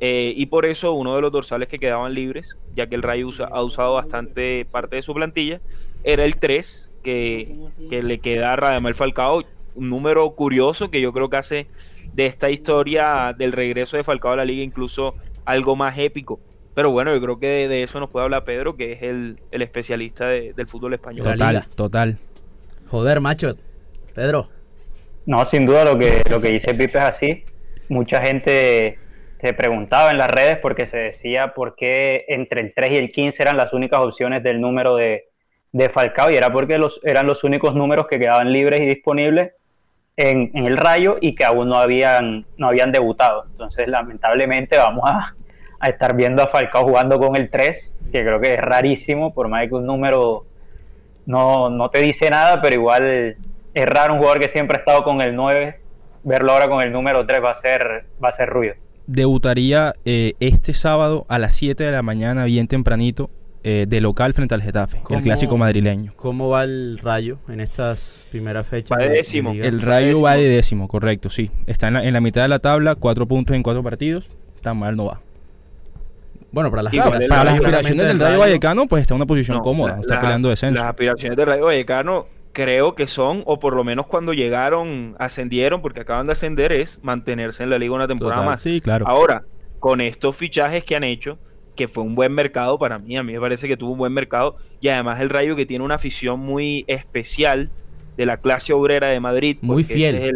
eh, 0.00 0.32
y 0.36 0.46
por 0.46 0.66
eso 0.66 0.92
uno 0.92 1.14
de 1.14 1.22
los 1.22 1.32
dorsales 1.32 1.68
que 1.68 1.78
quedaban 1.78 2.14
libres, 2.14 2.56
ya 2.74 2.86
que 2.86 2.94
el 2.94 3.02
Rayo 3.02 3.30
ha 3.50 3.62
usado 3.62 3.94
bastante 3.94 4.66
parte 4.70 4.96
de 4.96 5.02
su 5.02 5.14
plantilla, 5.14 5.60
era 6.04 6.24
el 6.24 6.36
3, 6.36 6.92
que, 7.02 7.56
que 7.88 8.02
le 8.02 8.18
queda 8.18 8.52
a 8.52 8.56
Radamel 8.56 8.94
Falcao, 8.94 9.44
un 9.74 9.90
número 9.90 10.28
curioso 10.30 10.90
que 10.90 11.00
yo 11.00 11.12
creo 11.12 11.30
que 11.30 11.36
hace 11.36 11.66
de 12.12 12.26
esta 12.26 12.50
historia 12.50 13.34
del 13.36 13.52
regreso 13.52 13.96
de 13.96 14.04
Falcao 14.04 14.32
a 14.32 14.36
la 14.36 14.44
liga 14.44 14.62
incluso 14.62 15.14
algo 15.44 15.76
más 15.76 15.96
épico. 15.98 16.40
Pero 16.74 16.90
bueno, 16.90 17.14
yo 17.14 17.20
creo 17.20 17.38
que 17.38 17.68
de, 17.68 17.82
eso 17.82 17.98
nos 18.00 18.08
puede 18.08 18.24
hablar 18.24 18.44
Pedro, 18.44 18.76
que 18.76 18.92
es 18.92 19.02
el, 19.02 19.38
especialista 19.50 20.26
del 20.28 20.66
fútbol 20.66 20.94
español. 20.94 21.24
Total, 21.24 21.64
total. 21.74 22.18
Joder, 22.88 23.20
macho. 23.20 23.56
Pedro. 24.14 24.48
No, 25.26 25.44
sin 25.44 25.66
duda 25.66 25.84
lo 25.84 25.98
que, 25.98 26.22
lo 26.30 26.40
que 26.40 26.52
dice 26.52 26.72
Pipe 26.74 26.98
es 26.98 27.04
así. 27.04 27.44
Mucha 27.88 28.24
gente 28.24 28.98
se 29.40 29.52
preguntaba 29.52 30.10
en 30.10 30.18
las 30.18 30.30
redes 30.30 30.58
porque 30.58 30.86
se 30.86 30.98
decía 30.98 31.54
por 31.54 31.76
qué 31.76 32.24
entre 32.28 32.60
el 32.60 32.74
3 32.74 32.92
y 32.92 32.96
el 32.96 33.10
15 33.10 33.42
eran 33.42 33.56
las 33.56 33.72
únicas 33.72 34.00
opciones 34.00 34.42
del 34.42 34.60
número 34.60 34.96
de, 34.96 35.28
de 35.72 35.88
Falcao 35.88 36.30
y 36.30 36.36
era 36.36 36.52
porque 36.52 36.78
los, 36.78 37.00
eran 37.04 37.26
los 37.26 37.44
únicos 37.44 37.74
números 37.74 38.06
que 38.06 38.18
quedaban 38.18 38.52
libres 38.52 38.80
y 38.80 38.86
disponibles 38.86 39.52
en, 40.16 40.50
el 40.66 40.76
Rayo 40.76 41.16
y 41.20 41.34
que 41.34 41.44
aún 41.44 41.68
no 41.68 41.76
habían, 41.76 42.44
no 42.56 42.68
habían 42.68 42.90
debutado. 42.90 43.44
Entonces, 43.50 43.86
lamentablemente, 43.86 44.76
vamos 44.76 45.04
a, 45.80 45.88
estar 45.88 46.14
viendo 46.14 46.42
a 46.42 46.48
Falcao 46.48 46.84
jugando 46.84 47.18
con 47.18 47.36
el 47.36 47.50
3, 47.50 47.92
que 48.12 48.22
creo 48.22 48.40
que 48.40 48.54
es 48.54 48.60
rarísimo, 48.60 49.32
por 49.32 49.48
más 49.48 49.66
que 49.68 49.74
un 49.74 49.86
número 49.86 50.44
no, 51.26 51.70
no 51.70 51.90
te 51.90 52.00
dice 52.00 52.30
nada, 52.30 52.60
pero 52.60 52.74
igual 52.74 53.36
es 53.74 53.86
raro 53.86 54.14
un 54.14 54.20
jugador 54.20 54.40
que 54.40 54.48
siempre 54.48 54.76
ha 54.76 54.80
estado 54.80 55.04
con 55.04 55.20
el 55.20 55.34
9, 55.36 55.78
verlo 56.24 56.52
ahora 56.52 56.68
con 56.68 56.82
el 56.82 56.92
número 56.92 57.26
3 57.26 57.42
va 57.42 57.50
a 57.50 57.54
ser, 57.54 58.06
va 58.22 58.28
a 58.30 58.32
ser 58.32 58.48
ruido. 58.48 58.74
Debutaría 59.06 59.94
eh, 60.04 60.34
este 60.40 60.74
sábado 60.74 61.24
a 61.28 61.38
las 61.38 61.54
7 61.56 61.82
de 61.82 61.92
la 61.92 62.02
mañana, 62.02 62.44
bien 62.44 62.68
tempranito, 62.68 63.30
eh, 63.64 63.86
de 63.88 64.00
local 64.00 64.34
frente 64.34 64.54
al 64.54 64.62
Getafe, 64.62 65.02
el 65.10 65.22
clásico 65.22 65.58
madrileño. 65.58 66.12
¿Cómo 66.14 66.48
va 66.48 66.64
el 66.64 66.98
Rayo 67.02 67.38
en 67.48 67.60
estas 67.60 68.26
primeras 68.30 68.66
fechas? 68.66 68.96
Va 68.96 69.02
de 69.02 69.10
décimo. 69.10 69.52
el 69.52 69.82
Rayo 69.82 70.20
va 70.20 70.36
de 70.36 70.48
décimo, 70.48 70.86
correcto, 70.86 71.28
sí. 71.28 71.50
Está 71.66 71.88
en 71.88 72.12
la, 72.12 72.20
mitad 72.20 72.42
de 72.42 72.48
la 72.48 72.60
tabla, 72.60 72.94
cuatro 72.94 73.26
puntos 73.26 73.56
en 73.56 73.62
cuatro 73.62 73.82
partidos. 73.82 74.30
Tan 74.62 74.78
mal 74.78 74.96
no 74.96 75.06
va. 75.06 75.20
Bueno, 76.50 76.70
para 76.70 76.82
las, 76.84 76.94
para 76.94 77.18
las 77.44 77.54
aspiraciones 77.54 78.06
del 78.06 78.18
Rayo, 78.18 78.38
Vallecano, 78.38 78.86
pues 78.86 79.02
está 79.02 79.14
en 79.14 79.16
una 79.16 79.26
posición 79.26 79.60
cómoda, 79.60 79.98
está 80.00 80.20
peleando 80.20 80.48
descenso. 80.48 80.80
Las 80.80 80.90
aspiraciones 80.90 81.36
del 81.36 81.46
Rayo 81.46 81.66
Vallecano 81.66 82.26
creo 82.52 82.94
que 82.94 83.06
son, 83.06 83.42
o 83.46 83.60
por 83.60 83.76
lo 83.76 83.84
menos 83.84 84.06
cuando 84.06 84.32
llegaron, 84.32 85.14
ascendieron, 85.18 85.82
porque 85.82 86.00
acaban 86.00 86.26
de 86.26 86.32
ascender, 86.32 86.72
es 86.72 86.98
mantenerse 87.02 87.62
en 87.62 87.70
la 87.70 87.78
liga 87.78 87.94
una 87.94 88.08
temporada 88.08 88.42
más. 88.42 88.62
Sí, 88.62 88.80
claro. 88.80 89.06
Ahora, 89.06 89.44
con 89.78 90.00
estos 90.00 90.36
fichajes 90.36 90.84
que 90.84 90.96
han 90.96 91.04
hecho, 91.04 91.38
que 91.78 91.86
fue 91.86 92.02
un 92.02 92.16
buen 92.16 92.32
mercado 92.32 92.76
para 92.76 92.98
mí. 92.98 93.16
A 93.16 93.22
mí 93.22 93.32
me 93.32 93.40
parece 93.40 93.68
que 93.68 93.76
tuvo 93.76 93.92
un 93.92 93.98
buen 93.98 94.12
mercado. 94.12 94.56
Y 94.80 94.88
además 94.88 95.20
el 95.20 95.30
Rayo 95.30 95.54
que 95.54 95.64
tiene 95.64 95.84
una 95.84 95.94
afición 95.94 96.40
muy 96.40 96.84
especial 96.88 97.70
de 98.16 98.26
la 98.26 98.38
clase 98.38 98.72
obrera 98.72 99.06
de 99.06 99.20
Madrid. 99.20 99.58
Muy 99.60 99.84
fiel. 99.84 100.16
Ese 100.16 100.28
es 100.30 100.34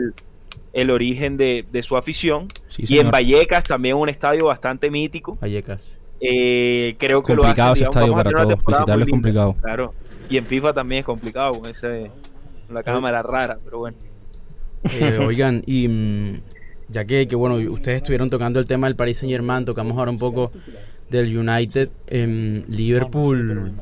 el, 0.72 0.90
origen 0.90 1.36
de, 1.36 1.66
su 1.82 1.96
afición. 1.96 2.46
y 2.78 2.98
en 2.98 3.10
Vallecas 3.10 3.64
también 3.64 3.96
un 3.96 4.08
estadio 4.08 4.46
bastante 4.46 4.88
mítico. 4.88 5.36
Vallecas. 5.40 5.98
Eh, 6.24 6.94
creo 6.98 7.22
que 7.22 7.34
lo 7.34 7.44
hace, 7.44 7.62
ese 7.72 7.84
estadio 7.84 8.14
para 8.14 8.30
todos. 8.30 8.58
Visitarlo 8.64 9.04
es 9.04 9.10
complicado. 9.10 9.56
Claro. 9.60 9.94
Y 10.30 10.36
en 10.36 10.46
FIFA 10.46 10.72
también 10.72 11.00
es 11.00 11.04
complicado 11.04 11.58
con 11.58 11.68
ese, 11.68 12.10
la 12.70 12.82
cámara 12.82 13.22
rara, 13.22 13.58
pero 13.64 13.78
bueno. 13.78 13.96
Eh, 14.84 15.18
oigan, 15.26 15.64
y 15.66 15.88
mm, 15.88 16.40
ya 16.88 17.04
que, 17.04 17.26
que, 17.26 17.34
bueno, 17.34 17.56
ustedes 17.72 17.98
estuvieron 17.98 18.30
tocando 18.30 18.60
el 18.60 18.66
tema 18.66 18.86
del 18.86 18.94
Paris 18.94 19.18
Saint 19.18 19.32
Germain, 19.32 19.64
tocamos 19.64 19.98
ahora 19.98 20.10
un 20.10 20.18
poco 20.18 20.52
del 21.10 21.36
United. 21.36 21.90
en 22.06 22.64
Liverpool 22.68 23.72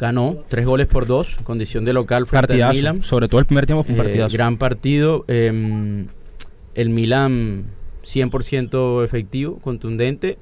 ganó 0.00 0.38
tres 0.48 0.64
goles 0.64 0.86
por 0.86 1.06
dos, 1.06 1.36
condición 1.44 1.84
de 1.84 1.92
local 1.92 2.26
frente 2.26 2.62
al 2.62 2.74
Milan. 2.74 3.02
Sobre 3.02 3.28
todo 3.28 3.38
el 3.38 3.46
primer 3.46 3.66
tiempo 3.66 3.84
fue 3.84 3.94
un 3.94 4.06
eh, 4.06 4.26
gran 4.32 4.56
partido. 4.56 5.26
Em, 5.28 6.06
el 6.74 6.88
Milan 6.88 7.64
100% 8.02 9.04
efectivo, 9.04 9.58
contundente. 9.58 10.38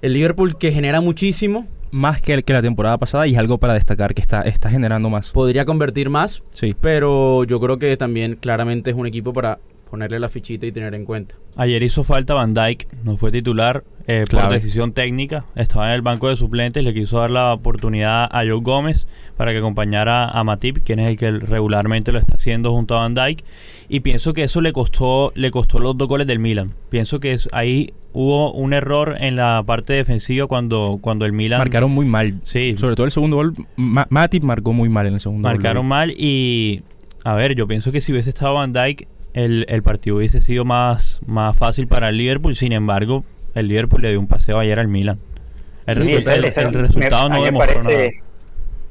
El 0.00 0.12
Liverpool 0.12 0.56
que 0.56 0.70
genera 0.70 1.00
muchísimo. 1.00 1.66
Más 1.90 2.20
que, 2.20 2.34
el, 2.34 2.44
que 2.44 2.52
la 2.52 2.60
temporada 2.60 2.98
pasada 2.98 3.26
y 3.26 3.32
es 3.32 3.38
algo 3.38 3.58
para 3.58 3.72
destacar 3.74 4.14
que 4.14 4.20
está, 4.20 4.42
está 4.42 4.68
generando 4.68 5.08
más. 5.08 5.30
Podría 5.30 5.64
convertir 5.64 6.10
más, 6.10 6.42
sí. 6.50 6.76
pero 6.78 7.44
yo 7.44 7.58
creo 7.60 7.78
que 7.78 7.96
también 7.96 8.36
claramente 8.36 8.90
es 8.90 8.96
un 8.96 9.06
equipo 9.06 9.32
para 9.32 9.58
ponerle 9.90 10.20
la 10.20 10.28
fichita 10.28 10.66
y 10.66 10.72
tener 10.72 10.94
en 10.94 11.06
cuenta. 11.06 11.36
Ayer 11.56 11.82
hizo 11.82 12.04
falta 12.04 12.34
Van 12.34 12.52
Dyke, 12.52 12.86
no 13.04 13.16
fue 13.16 13.32
titular 13.32 13.84
eh, 14.08 14.24
por 14.30 14.48
decisión 14.48 14.92
técnica, 14.92 15.44
estaba 15.54 15.88
en 15.88 15.92
el 15.92 16.00
banco 16.00 16.30
de 16.30 16.36
suplentes, 16.36 16.82
le 16.82 16.94
quiso 16.94 17.18
dar 17.18 17.30
la 17.30 17.52
oportunidad 17.52 18.24
a 18.24 18.38
Joe 18.38 18.60
Gómez 18.62 19.06
para 19.36 19.52
que 19.52 19.58
acompañara 19.58 20.30
a 20.30 20.42
Matip, 20.44 20.78
quien 20.78 20.98
es 20.98 21.04
el 21.10 21.18
que 21.18 21.30
regularmente 21.30 22.10
lo 22.10 22.18
está 22.18 22.36
haciendo 22.36 22.72
junto 22.72 22.96
a 22.96 23.00
Van 23.00 23.12
Dyke, 23.12 23.44
y 23.90 24.00
pienso 24.00 24.32
que 24.32 24.44
eso 24.44 24.62
le 24.62 24.72
costó 24.72 25.30
le 25.34 25.50
costó 25.50 25.78
los 25.78 25.94
dos 25.98 26.08
goles 26.08 26.26
del 26.26 26.38
Milan. 26.38 26.72
Pienso 26.88 27.20
que 27.20 27.38
ahí 27.52 27.92
hubo 28.14 28.50
un 28.52 28.72
error 28.72 29.16
en 29.20 29.36
la 29.36 29.62
parte 29.66 29.92
defensiva 29.92 30.46
cuando, 30.46 30.98
cuando 31.02 31.26
el 31.26 31.34
Milan... 31.34 31.58
Marcaron 31.58 31.90
muy 31.90 32.06
mal. 32.06 32.40
Sí. 32.44 32.78
Sobre 32.78 32.96
todo 32.96 33.04
el 33.04 33.12
segundo 33.12 33.36
gol, 33.36 33.52
Matip 33.76 34.42
marcó 34.42 34.72
muy 34.72 34.88
mal 34.88 35.06
en 35.06 35.14
el 35.14 35.20
segundo 35.20 35.46
Marcaron 35.46 35.82
gol. 35.82 35.88
Marcaron 35.90 36.14
mal 36.14 36.14
y... 36.18 36.82
A 37.24 37.34
ver, 37.34 37.54
yo 37.54 37.68
pienso 37.68 37.92
que 37.92 38.00
si 38.00 38.12
hubiese 38.12 38.30
estado 38.30 38.54
Van 38.54 38.72
Dyke 38.72 39.06
el, 39.34 39.66
el, 39.68 39.82
partido 39.82 40.16
hubiese 40.16 40.40
sido 40.40 40.64
más, 40.64 41.20
más 41.26 41.56
fácil 41.58 41.86
para 41.86 42.08
el 42.08 42.16
Liverpool. 42.16 42.56
Sin 42.56 42.72
embargo, 42.72 43.24
el 43.54 43.68
Liverpool 43.68 44.02
le 44.02 44.10
dio 44.10 44.20
un 44.20 44.26
paseo 44.26 44.58
ayer 44.58 44.78
al 44.78 44.88
Milan. 44.88 45.18
El, 45.86 45.96
resultado 45.96 47.30
no 47.30 47.40
me 47.40 47.52
parece, 47.52 48.20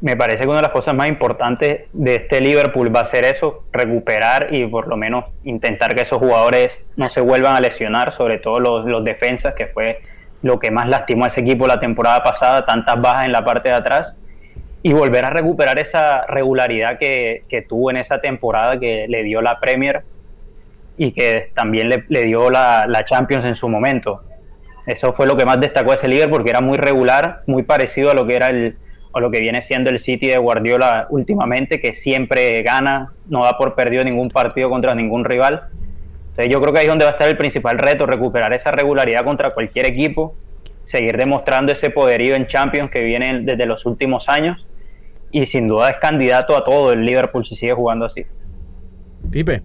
Me 0.02 0.16
parece 0.16 0.44
que 0.44 0.50
una 0.50 0.58
de 0.58 0.64
las 0.64 0.72
cosas 0.72 0.96
más 0.96 1.08
importantes 1.08 1.82
de 1.94 2.16
este 2.16 2.42
Liverpool 2.42 2.96
va 2.96 3.02
a 3.02 3.06
ser 3.06 3.24
eso, 3.24 3.66
recuperar 3.72 4.54
y 4.54 4.66
por 4.66 4.88
lo 4.88 4.98
menos 4.98 5.26
intentar 5.44 5.94
que 5.94 6.02
esos 6.02 6.18
jugadores 6.18 6.82
no 6.96 7.08
se 7.08 7.22
vuelvan 7.22 7.56
a 7.56 7.60
lesionar, 7.60 8.14
sobre 8.14 8.40
todo 8.40 8.60
los, 8.60 8.86
los 8.86 9.04
defensas, 9.04 9.54
que 9.54 9.68
fue 9.68 10.00
lo 10.42 10.60
que 10.60 10.72
más 10.72 10.88
lastimó 10.88 11.26
a 11.26 11.28
ese 11.28 11.42
equipo 11.42 11.68
la 11.68 11.80
temporada 11.80 12.24
pasada, 12.24 12.66
tantas 12.66 13.00
bajas 13.00 13.26
en 13.26 13.32
la 13.32 13.46
parte 13.46 13.70
de 13.70 13.76
atrás 13.76 14.16
y 14.84 14.94
volver 14.94 15.26
a 15.26 15.30
recuperar 15.30 15.80
esa 15.80 16.26
regularidad 16.28 16.98
que, 16.98 17.44
que, 17.50 17.62
tuvo 17.62 17.92
en 17.92 17.98
esa 17.98 18.20
temporada 18.20 18.80
que 18.80 19.06
le 19.08 19.24
dio 19.24 19.42
la 19.42 19.60
Premier 19.60 20.04
y 20.98 21.12
que 21.12 21.52
también 21.54 21.90
le, 21.90 22.24
dio 22.26 22.50
la, 22.50 23.04
Champions 23.06 23.46
en 23.46 23.56
su 23.56 23.70
momento. 23.70 24.24
Eso 24.88 25.14
fue 25.14 25.28
lo 25.28 25.38
que 25.38 25.46
más 25.46 25.60
destacó 25.60 25.94
ese 25.94 26.08
líder 26.08 26.30
porque 26.30 26.50
era 26.50 26.62
muy 26.62 26.78
regular, 26.78 27.44
muy 27.46 27.62
parecido 27.64 28.10
a 28.10 28.14
lo 28.16 28.26
que 28.26 28.36
era 28.36 28.48
el 28.48 28.78
a 29.14 29.20
lo 29.20 29.32
que 29.32 29.40
viene 29.40 29.62
siendo 29.62 29.90
el 29.90 30.00
City 30.00 30.28
de 30.28 30.38
Guardiola 30.38 31.08
últimamente, 31.10 31.80
que 31.80 31.94
siempre 31.94 32.62
gana, 32.62 33.14
no 33.28 33.44
da 33.44 33.58
por 33.58 33.74
perdido 33.74 34.04
ningún 34.04 34.30
partido 34.30 34.70
contra 34.70 34.94
ningún 34.94 35.26
rival. 35.26 35.70
Entonces 36.30 36.54
yo 36.54 36.62
creo 36.62 36.74
que 36.74 36.80
ahí 36.80 36.86
es 36.86 36.92
donde 36.92 37.06
va 37.06 37.12
a 37.12 37.14
estar 37.14 37.28
el 37.28 37.38
principal 37.38 37.80
reto, 37.80 38.06
recuperar 38.06 38.54
esa 38.54 38.72
regularidad 38.72 39.24
contra 39.24 39.54
cualquier 39.54 39.88
equipo, 39.88 40.36
seguir 40.84 41.18
demostrando 41.18 41.72
ese 41.72 41.90
poderío 41.90 42.36
en 42.36 42.48
Champions 42.48 42.92
que 42.92 43.02
viene 43.02 43.42
desde 43.42 43.66
los 43.66 43.86
últimos 43.86 44.30
años 44.30 44.66
y 45.32 45.46
sin 45.46 45.68
duda 45.68 45.90
es 45.90 45.98
candidato 45.98 46.56
a 46.56 46.64
todo 46.64 46.94
el 46.94 47.04
Liverpool 47.04 47.46
si 47.46 47.56
sigue 47.56 47.74
jugando 47.74 48.06
así. 48.06 48.26
Pipe. 49.32 49.64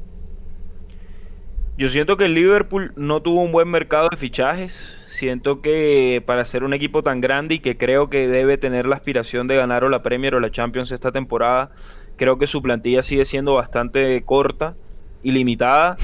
Yo 1.82 1.88
siento 1.88 2.16
que 2.16 2.26
el 2.26 2.34
Liverpool 2.34 2.92
no 2.94 3.22
tuvo 3.22 3.42
un 3.42 3.50
buen 3.50 3.68
mercado 3.68 4.08
de 4.08 4.16
fichajes. 4.16 5.00
Siento 5.08 5.62
que 5.62 6.22
para 6.24 6.44
ser 6.44 6.62
un 6.62 6.74
equipo 6.74 7.02
tan 7.02 7.20
grande 7.20 7.56
y 7.56 7.58
que 7.58 7.76
creo 7.76 8.08
que 8.08 8.28
debe 8.28 8.56
tener 8.56 8.86
la 8.86 8.94
aspiración 8.94 9.48
de 9.48 9.56
ganar 9.56 9.82
o 9.82 9.88
la 9.88 10.00
Premier 10.00 10.36
o 10.36 10.38
la 10.38 10.52
Champions 10.52 10.92
esta 10.92 11.10
temporada, 11.10 11.72
creo 12.16 12.38
que 12.38 12.46
su 12.46 12.62
plantilla 12.62 13.02
sigue 13.02 13.24
siendo 13.24 13.54
bastante 13.54 14.22
corta 14.22 14.76
y 15.24 15.32
limitada. 15.32 15.96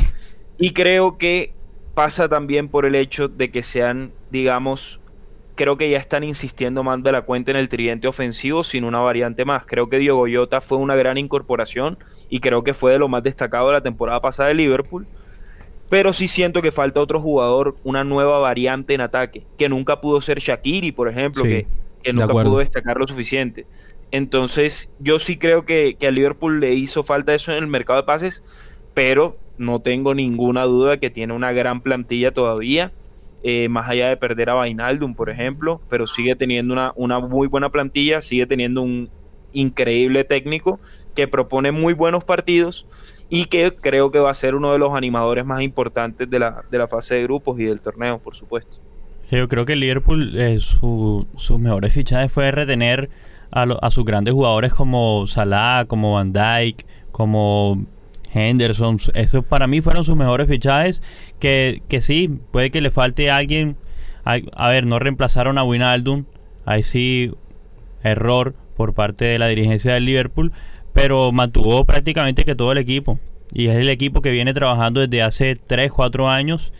Y 0.58 0.72
creo 0.72 1.16
que 1.16 1.54
pasa 1.94 2.28
también 2.28 2.68
por 2.68 2.84
el 2.84 2.96
hecho 2.96 3.28
de 3.28 3.52
que 3.52 3.62
se 3.62 3.84
han, 3.84 4.10
digamos, 4.32 4.98
creo 5.54 5.76
que 5.76 5.90
ya 5.90 5.98
están 5.98 6.24
insistiendo 6.24 6.82
más 6.82 7.04
de 7.04 7.12
la 7.12 7.22
cuenta 7.22 7.52
en 7.52 7.56
el 7.56 7.68
tridente 7.68 8.08
ofensivo 8.08 8.64
sin 8.64 8.82
una 8.82 8.98
variante 8.98 9.44
más. 9.44 9.64
Creo 9.64 9.88
que 9.88 9.98
Diego 10.00 10.18
Goyota 10.18 10.60
fue 10.60 10.78
una 10.78 10.96
gran 10.96 11.18
incorporación 11.18 11.98
y 12.28 12.40
creo 12.40 12.64
que 12.64 12.74
fue 12.74 12.90
de 12.90 12.98
lo 12.98 13.06
más 13.06 13.22
destacado 13.22 13.68
de 13.68 13.74
la 13.74 13.82
temporada 13.84 14.20
pasada 14.20 14.48
de 14.48 14.56
Liverpool. 14.56 15.06
Pero 15.88 16.12
sí 16.12 16.28
siento 16.28 16.60
que 16.60 16.72
falta 16.72 17.00
otro 17.00 17.20
jugador, 17.20 17.76
una 17.82 18.04
nueva 18.04 18.38
variante 18.38 18.94
en 18.94 19.00
ataque, 19.00 19.44
que 19.56 19.68
nunca 19.68 20.00
pudo 20.00 20.20
ser 20.20 20.38
Shakiri, 20.38 20.92
por 20.92 21.08
ejemplo, 21.08 21.44
que, 21.44 21.66
nunca 22.12 22.28
pudo 22.28 22.58
destacar 22.58 22.98
lo 22.98 23.06
suficiente. 23.06 23.66
Entonces, 24.10 24.88
yo 24.98 25.18
sí 25.18 25.36
creo 25.36 25.64
que, 25.64 25.96
que 25.98 26.06
a 26.06 26.10
Liverpool 26.10 26.60
le 26.60 26.74
hizo 26.74 27.04
falta 27.04 27.34
eso 27.34 27.52
en 27.52 27.58
el 27.58 27.66
mercado 27.66 28.00
de 28.00 28.06
pases, 28.06 28.42
pero 28.94 29.36
no 29.56 29.80
tengo 29.80 30.14
ninguna 30.14 30.64
duda 30.64 30.98
que 30.98 31.10
tiene 31.10 31.32
una 31.32 31.52
gran 31.52 31.80
plantilla 31.80 32.32
todavía 32.32 32.92
eh, 33.44 33.68
más 33.68 33.88
allá 33.88 34.08
de 34.08 34.16
perder 34.16 34.50
a 34.50 34.54
Vainaldum, 34.54 35.14
por 35.14 35.30
ejemplo, 35.30 35.80
pero 35.88 36.08
sigue 36.08 36.34
teniendo 36.34 36.74
una, 36.74 36.92
una 36.96 37.20
muy 37.20 37.46
buena 37.46 37.70
plantilla, 37.70 38.20
sigue 38.20 38.46
teniendo 38.46 38.82
un 38.82 39.08
increíble 39.52 40.24
técnico 40.24 40.80
que 41.14 41.28
propone 41.28 41.70
muy 41.70 41.94
buenos 41.94 42.24
partidos 42.24 42.84
y 43.30 43.46
que 43.46 43.74
creo 43.74 44.10
que 44.10 44.18
va 44.18 44.30
a 44.30 44.34
ser 44.34 44.54
uno 44.54 44.72
de 44.72 44.78
los 44.78 44.94
animadores 44.94 45.44
más 45.44 45.62
importantes 45.62 46.28
de 46.28 46.38
la, 46.38 46.62
de 46.70 46.78
la 46.78 46.88
fase 46.88 47.16
de 47.16 47.22
grupos 47.24 47.58
y 47.58 47.64
del 47.64 47.80
torneo, 47.80 48.18
por 48.18 48.36
supuesto. 48.36 48.78
yo 49.30 49.48
creo 49.48 49.64
que 49.64 49.76
Liverpool, 49.76 50.38
eh, 50.38 50.60
su, 50.60 51.26
sus 51.36 51.58
mejores 51.58 51.92
fichajes 51.92 52.32
fue 52.32 52.50
retener 52.50 53.10
a, 53.50 53.62
a 53.62 53.90
sus 53.90 54.04
grandes 54.04 54.34
jugadores 54.34 54.72
como 54.72 55.26
Salah, 55.26 55.84
como 55.86 56.14
Van 56.14 56.32
Dijk, 56.32 56.86
como 57.12 57.86
Henderson, 58.32 58.98
esos 59.14 59.44
para 59.44 59.66
mí 59.66 59.80
fueron 59.80 60.04
sus 60.04 60.16
mejores 60.16 60.48
fichajes. 60.48 61.02
Que, 61.38 61.82
que 61.88 62.00
sí, 62.00 62.30
puede 62.50 62.70
que 62.70 62.80
le 62.80 62.90
falte 62.90 63.30
alguien. 63.30 63.76
A, 64.24 64.68
ver, 64.68 64.84
no 64.84 64.98
reemplazaron 64.98 65.56
a 65.56 65.64
Winaldum. 65.64 66.24
Ahí 66.66 66.82
sí, 66.82 67.32
error 68.02 68.54
por 68.76 68.92
parte 68.92 69.24
de 69.24 69.38
la 69.38 69.48
dirigencia 69.48 69.94
del 69.94 70.04
Liverpool. 70.04 70.52
Pero 71.00 71.30
mantuvo 71.30 71.84
prácticamente 71.84 72.44
que 72.44 72.56
todo 72.56 72.72
el 72.72 72.78
equipo. 72.78 73.20
Y 73.52 73.68
es 73.68 73.76
el 73.76 73.88
equipo 73.88 74.20
que 74.20 74.30
viene 74.30 74.52
trabajando 74.52 75.00
desde 75.00 75.22
hace 75.22 75.54
3, 75.54 75.92
4 75.92 76.28
años. 76.28 76.72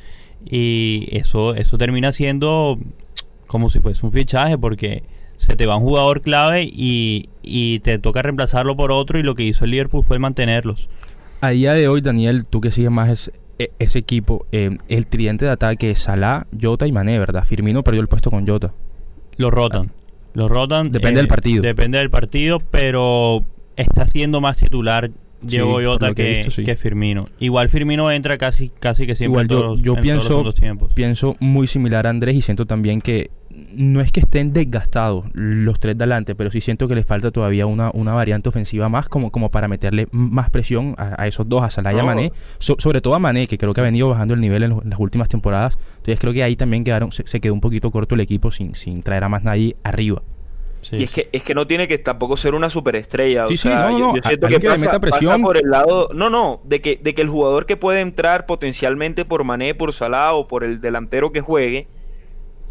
Y 0.44 1.08
eso, 1.12 1.54
eso 1.54 1.78
termina 1.78 2.10
siendo 2.10 2.78
como 3.46 3.70
si 3.70 3.78
fuese 3.78 4.04
un 4.04 4.10
fichaje. 4.10 4.58
Porque 4.58 5.04
se 5.36 5.54
te 5.54 5.66
va 5.66 5.76
un 5.76 5.84
jugador 5.84 6.22
clave 6.22 6.64
y, 6.64 7.28
y 7.42 7.78
te 7.78 8.00
toca 8.00 8.20
reemplazarlo 8.22 8.76
por 8.76 8.90
otro. 8.90 9.20
Y 9.20 9.22
lo 9.22 9.36
que 9.36 9.44
hizo 9.44 9.64
el 9.64 9.70
Liverpool 9.70 10.04
fue 10.04 10.18
mantenerlos. 10.18 10.88
A 11.40 11.50
día 11.50 11.74
de 11.74 11.86
hoy, 11.86 12.00
Daniel, 12.00 12.44
tú 12.44 12.60
que 12.60 12.72
sigues 12.72 12.90
más 12.90 13.30
e, 13.60 13.70
ese 13.78 14.00
equipo, 14.00 14.46
eh, 14.50 14.76
el 14.88 15.06
tridente 15.06 15.44
de 15.44 15.52
ataque 15.52 15.92
es 15.92 16.00
Salah, 16.00 16.48
Jota 16.60 16.88
y 16.88 16.92
Mané, 16.92 17.20
¿verdad? 17.20 17.44
Firmino 17.44 17.84
perdió 17.84 18.00
el 18.00 18.08
puesto 18.08 18.30
con 18.32 18.44
Jota. 18.44 18.74
Lo 19.36 19.52
rotan. 19.52 19.92
Lo 20.34 20.48
rotan. 20.48 20.90
Depende 20.90 21.18
del 21.20 21.26
eh, 21.26 21.28
partido. 21.28 21.62
Depende 21.62 21.98
del 21.98 22.10
partido, 22.10 22.58
pero 22.58 23.44
está 23.78 24.06
siendo 24.06 24.40
más 24.40 24.58
titular 24.58 25.10
Diego 25.40 25.80
Jota 25.82 26.14
que, 26.14 26.40
que, 26.64 26.76
Firmino. 26.76 27.28
Igual 27.38 27.68
Firmino 27.68 28.10
entra 28.10 28.38
casi, 28.38 28.70
casi 28.70 29.06
que 29.06 29.14
siempre 29.14 29.44
Igual 29.44 29.48
yo, 29.48 29.76
yo 29.76 29.94
pienso, 30.00 30.44
pienso 30.94 31.36
muy 31.38 31.66
similar 31.66 32.06
a 32.06 32.10
Andrés 32.10 32.36
y 32.36 32.42
siento 32.42 32.66
también 32.66 33.00
que 33.00 33.30
no 33.72 34.00
es 34.00 34.12
que 34.12 34.20
estén 34.20 34.52
desgastados 34.52 35.26
los 35.32 35.80
tres 35.80 35.96
de 35.96 36.04
adelante, 36.04 36.34
pero 36.34 36.50
sí 36.50 36.60
siento 36.60 36.86
que 36.88 36.94
les 36.94 37.06
falta 37.06 37.30
todavía 37.30 37.66
una, 37.66 37.90
una 37.92 38.12
variante 38.12 38.48
ofensiva 38.48 38.88
más 38.88 39.08
como, 39.08 39.30
como 39.30 39.50
para 39.50 39.68
meterle 39.68 40.06
más 40.10 40.50
presión 40.50 40.94
a, 40.98 41.26
esos 41.26 41.48
dos, 41.48 41.62
a 41.62 41.70
Salah 41.70 41.94
y 41.94 41.98
a 41.98 42.02
Mané, 42.02 42.32
sobre 42.58 43.00
todo 43.00 43.14
a 43.14 43.18
Mané, 43.18 43.46
que 43.46 43.58
creo 43.58 43.74
que 43.74 43.80
ha 43.80 43.84
venido 43.84 44.08
bajando 44.08 44.34
el 44.34 44.40
nivel 44.40 44.64
en, 44.64 44.80
las 44.84 44.98
últimas 44.98 45.28
temporadas. 45.28 45.78
Entonces 45.98 46.20
creo 46.20 46.32
que 46.32 46.42
ahí 46.42 46.56
también 46.56 46.84
quedaron, 46.84 47.10
se, 47.12 47.40
quedó 47.40 47.54
un 47.54 47.60
poquito 47.60 47.90
corto 47.90 48.14
el 48.14 48.20
equipo 48.20 48.50
sin, 48.50 48.74
sin 48.74 49.00
traer 49.00 49.24
a 49.24 49.28
más 49.28 49.42
nadie 49.44 49.76
arriba. 49.82 50.22
Y 50.92 51.02
es 51.02 51.10
que, 51.10 51.28
es 51.32 51.42
que 51.42 51.54
no 51.54 51.66
tiene 51.66 51.88
que 51.88 51.98
tampoco 51.98 52.36
ser 52.36 52.54
una 52.54 52.70
superestrella. 52.70 53.46
Sí, 53.46 53.56
sí, 53.56 53.68
no, 53.68 53.90
no, 53.90 53.98
yo, 53.98 54.22
siento 54.22 54.48
que, 54.48 54.60
pasa, 54.60 55.38
por 55.38 55.56
el 55.56 55.70
lado. 55.70 56.10
No, 56.14 56.30
no, 56.30 56.60
de 56.64 56.80
que, 56.80 56.98
de 57.02 57.14
que 57.14 57.22
el 57.22 57.28
jugador 57.28 57.66
que 57.66 57.76
puede 57.76 58.00
entrar 58.00 58.46
potencialmente 58.46 59.24
por 59.24 59.44
Mané, 59.44 59.74
por 59.74 59.92
Salah 59.92 60.34
o 60.34 60.48
por 60.48 60.64
el 60.64 60.80
delantero 60.80 61.32
que 61.32 61.40
juegue 61.40 61.88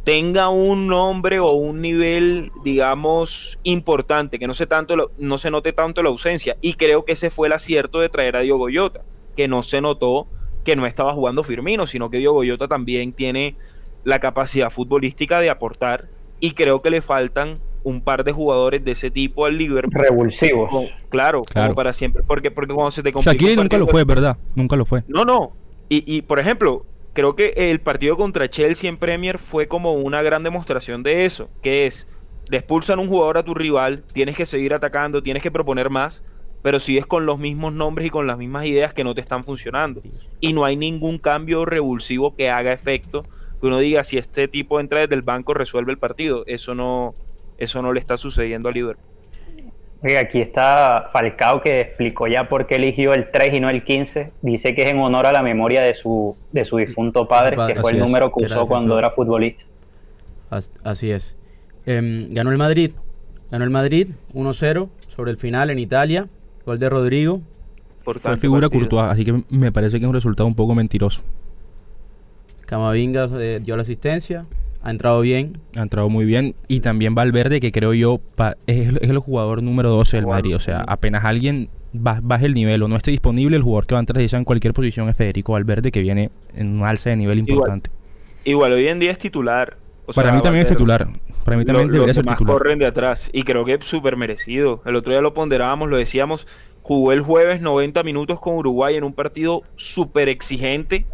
tenga 0.04 0.48
un 0.48 0.88
nombre 0.88 1.39
o 1.41 1.52
un 1.52 1.82
nivel, 1.82 2.50
digamos, 2.63 3.60
importante, 3.63 4.39
que 4.39 4.48
no 4.48 4.54
se, 4.54 4.65
tanto, 4.65 5.12
no 5.17 5.38
se 5.38 5.52
note 5.52 5.74
tanto 5.74 6.02
la 6.02 6.08
ausencia. 6.08 6.56
Y 6.62 6.76
creo 6.76 7.04
que 7.04 7.12
ese 7.12 7.30
fue 7.30 7.48
el 7.48 7.54
acierto 7.54 8.00
de 8.00 8.08
traer 8.08 8.38
a 8.38 8.39
Diogo 8.39 8.60
Goyota, 8.60 9.02
que 9.36 9.50
no 9.50 9.63
se 9.63 9.82
notó 9.82 10.28
que 10.63 10.78
no 10.78 10.86
estaba 10.86 11.13
jugando 11.13 11.43
Firmino, 11.43 11.88
sino 11.88 12.10
que 12.10 12.20
Diogo 12.20 12.38
Goyota 12.38 12.70
también 12.70 13.12
tiene 13.12 13.58
la 14.06 14.20
capacidad 14.20 14.70
futbolística 14.70 15.41
de 15.41 15.50
aportar 15.50 16.08
y 16.39 16.52
creo 16.52 16.82
que 16.82 16.89
le 16.89 17.02
faltan 17.02 17.60
un 17.88 18.02
par 18.02 18.26
de 18.26 18.34
jugadores 18.34 18.84
de 18.84 18.91
ese 18.91 19.10
tipo 19.10 19.45
al 19.45 19.58
Liverpool. 19.58 19.93
Revulsivos. 19.93 20.69
claro, 21.10 21.43
como 21.54 21.73
para 21.73 21.93
siempre, 21.93 22.21
porque, 22.28 22.52
porque 22.52 22.73
cuando 22.73 22.91
se 22.91 23.02
te 23.02 23.13
complica... 23.13 23.56
Nunca 23.56 23.78
lo 23.78 23.88
fue, 23.88 24.04
¿verdad? 24.04 24.38
Nunca 24.56 24.76
lo 24.76 24.84
fue. 24.84 25.04
No, 25.08 25.23
no. 25.23 25.54
Y, 25.88 26.04
y 26.06 26.21
por 26.21 26.39
ejemplo, 26.39 26.86
creo 27.13 27.36
que 27.36 27.54
el 27.56 27.80
partido 27.80 28.17
contra 28.17 28.50
Chelsea 28.50 28.89
en 28.89 28.97
Premier 28.97 29.38
fue 29.39 29.67
como 29.67 29.93
una 29.93 30.21
gran 30.21 30.43
demostración 30.43 31.02
de 31.02 31.26
eso, 31.26 31.50
que 31.62 31.86
es, 31.86 32.08
le 32.50 32.58
expulsan 32.58 33.00
un 33.00 33.08
jugador 33.08 33.38
a 33.38 33.43
tu 33.43 33.54
rival, 33.54 34.04
tienes 34.12 34.36
que 34.36 34.45
seguir 34.45 34.73
atacando, 34.73 35.23
tienes 35.23 35.41
que 35.41 35.50
proponer 35.50 35.89
más, 35.89 36.26
pero 36.62 36.82
sigues 36.82 37.06
con 37.06 37.26
los 37.26 37.39
mismos 37.39 37.71
nombres 37.71 38.08
y 38.08 38.10
con 38.10 38.28
las 38.28 38.38
mismas 38.38 38.65
ideas 38.65 38.93
que 38.93 39.06
no 39.06 39.15
te 39.15 39.21
están 39.21 39.45
funcionando. 39.45 40.02
Y 40.41 40.52
no 40.52 40.65
hay 40.65 40.76
ningún 40.76 41.19
cambio 41.19 41.63
revulsivo 41.63 42.36
que 42.36 42.50
haga 42.50 42.73
efecto, 42.73 43.23
que 43.62 43.67
uno 43.67 43.80
diga 43.80 44.04
si 44.04 44.17
este 44.17 44.50
tipo 44.50 44.82
entra 44.82 45.00
desde 45.00 45.15
el 45.15 45.21
banco 45.21 45.54
resuelve 45.54 45.93
el 45.93 45.97
partido. 45.97 46.43
Eso 46.45 46.76
no, 46.76 47.15
eso 47.58 47.82
no 47.82 47.93
le 47.93 48.00
está 48.00 48.17
sucediendo 48.17 48.70
a 48.70 48.72
Liverpool. 48.72 49.06
Oiga, 50.04 50.20
aquí 50.20 50.39
está 50.39 51.10
Falcao 51.12 51.62
que 51.62 51.82
explicó 51.82 52.28
ya 52.28 52.48
por 52.48 52.67
qué 52.67 52.76
eligió 52.76 53.13
el 53.13 53.32
3 53.32 53.56
y 53.56 53.60
no 53.60 53.70
el 53.70 53.84
15. 53.84 54.32
Dice 54.41 54.76
que 54.76 54.84
es 54.84 54.91
en 54.91 55.00
honor 55.00 55.26
a 55.26 55.32
la 55.32 55.41
memoria 55.41 55.82
de 55.82 55.96
su, 55.96 56.36
de 56.52 56.65
su 56.65 56.78
difunto 56.78 57.28
padre, 57.28 57.58
que 57.67 57.82
fue 57.82 57.93
el 57.93 58.00
número 58.00 58.32
que 58.32 58.46
usó 58.46 58.67
cuando 58.67 59.00
era 59.00 59.10
futbolista. 59.12 59.63
Así 60.84 61.12
es. 61.12 61.36
Em, 61.86 62.32
ganó 62.34 62.52
el 62.52 62.58
Madrid. 62.58 62.91
Ganó 63.50 63.63
el 63.63 63.72
Madrid 63.72 64.10
1-0 64.34 64.89
sobre 65.15 65.32
el 65.32 65.38
final 65.38 65.70
en 65.72 65.80
Italia. 65.80 66.28
Gol 66.65 66.78
de 66.78 66.89
Rodrigo. 66.89 67.41
Por 68.04 68.20
fue 68.20 68.38
figura 68.38 68.70
Courtois, 68.70 69.12
así 69.12 69.26
que 69.26 69.43
me 69.50 69.72
parece 69.72 70.00
que 70.00 70.06
es 70.06 70.08
un 70.08 70.13
resultado 70.13 70.48
un 70.48 70.56
poco 70.56 70.76
mentiroso. 70.76 71.24
Camavinga 72.65 73.30
eh, 73.39 73.60
dio 73.62 73.76
la 73.76 73.82
asistencia. 73.82 74.46
Ha 74.88 74.91
entrado 74.91 75.19
bien. 75.19 75.60
Ha 75.78 75.82
entrado 75.82 76.08
muy 76.08 76.23
bien. 76.23 76.56
Y 76.69 76.80
también 76.80 77.13
Valverde, 77.13 77.60
que 77.60 77.73
creo 77.73 77.93
yo 77.93 78.21
es, 78.67 78.88
el 78.88 79.19
jugador 79.19 79.62
número 79.62 79.89
12 79.89 80.15
del 80.15 80.28
Madrid. 80.28 80.56
O 80.56 80.60
sea, 80.60 80.82
apenas 80.88 81.26
alguien 81.26 81.67
baje 81.91 82.45
el 82.45 82.54
nivel 82.54 82.82
o 82.84 82.88
no 82.88 82.95
esté 82.95 83.12
disponible, 83.12 83.58
el 83.58 83.63
jugador 83.63 83.86
que 83.86 83.95
va 83.95 84.00
a 84.00 84.04
entrar 84.04 84.21
en 84.21 84.45
cualquier 84.45 84.73
posición 84.73 85.10
es 85.10 85.17
Federico 85.17 85.52
Valverde, 85.52 85.91
que 85.91 86.00
viene 86.00 86.32
en 86.56 86.80
un 86.80 86.86
alza 86.86 87.10
de 87.10 87.17
nivel 87.17 87.39
importante. 87.39 87.89
Igual, 88.45 88.71
hoy 88.71 88.88
en 88.88 89.00
día 89.00 89.12
es 89.12 89.17
titular. 89.17 89.76
Para 90.15 90.32
mí 90.32 90.41
también 90.41 90.62
es 90.62 90.71
titular. 90.71 91.06
Para 91.43 91.58
mí 91.58 91.65
también 91.65 91.91
debería 91.91 92.13
ser 92.13 92.26
titular. 92.26 92.54
corren 92.54 92.80
de 92.80 92.86
atrás. 92.86 93.30
Y 93.34 93.43
creo 93.43 93.65
que 93.65 93.73
es 93.73 93.84
súper 93.84 94.15
merecido. 94.15 94.82
El 94.86 94.95
otro 94.95 95.12
día 95.12 95.19
lo 95.19 95.34
ponderábamos, 95.34 95.89
lo 95.89 95.97
decíamos. 95.97 96.47
Jugó 96.82 97.12
el 97.12 97.19
jueves 97.19 97.60
90 97.60 98.04
minutos 98.04 98.39
con 98.39 98.56
Uruguay 98.56 98.95
en 98.95 99.04
un 99.04 99.12
partido 99.12 99.63
súper 99.76 100.30
exigente 100.30 101.06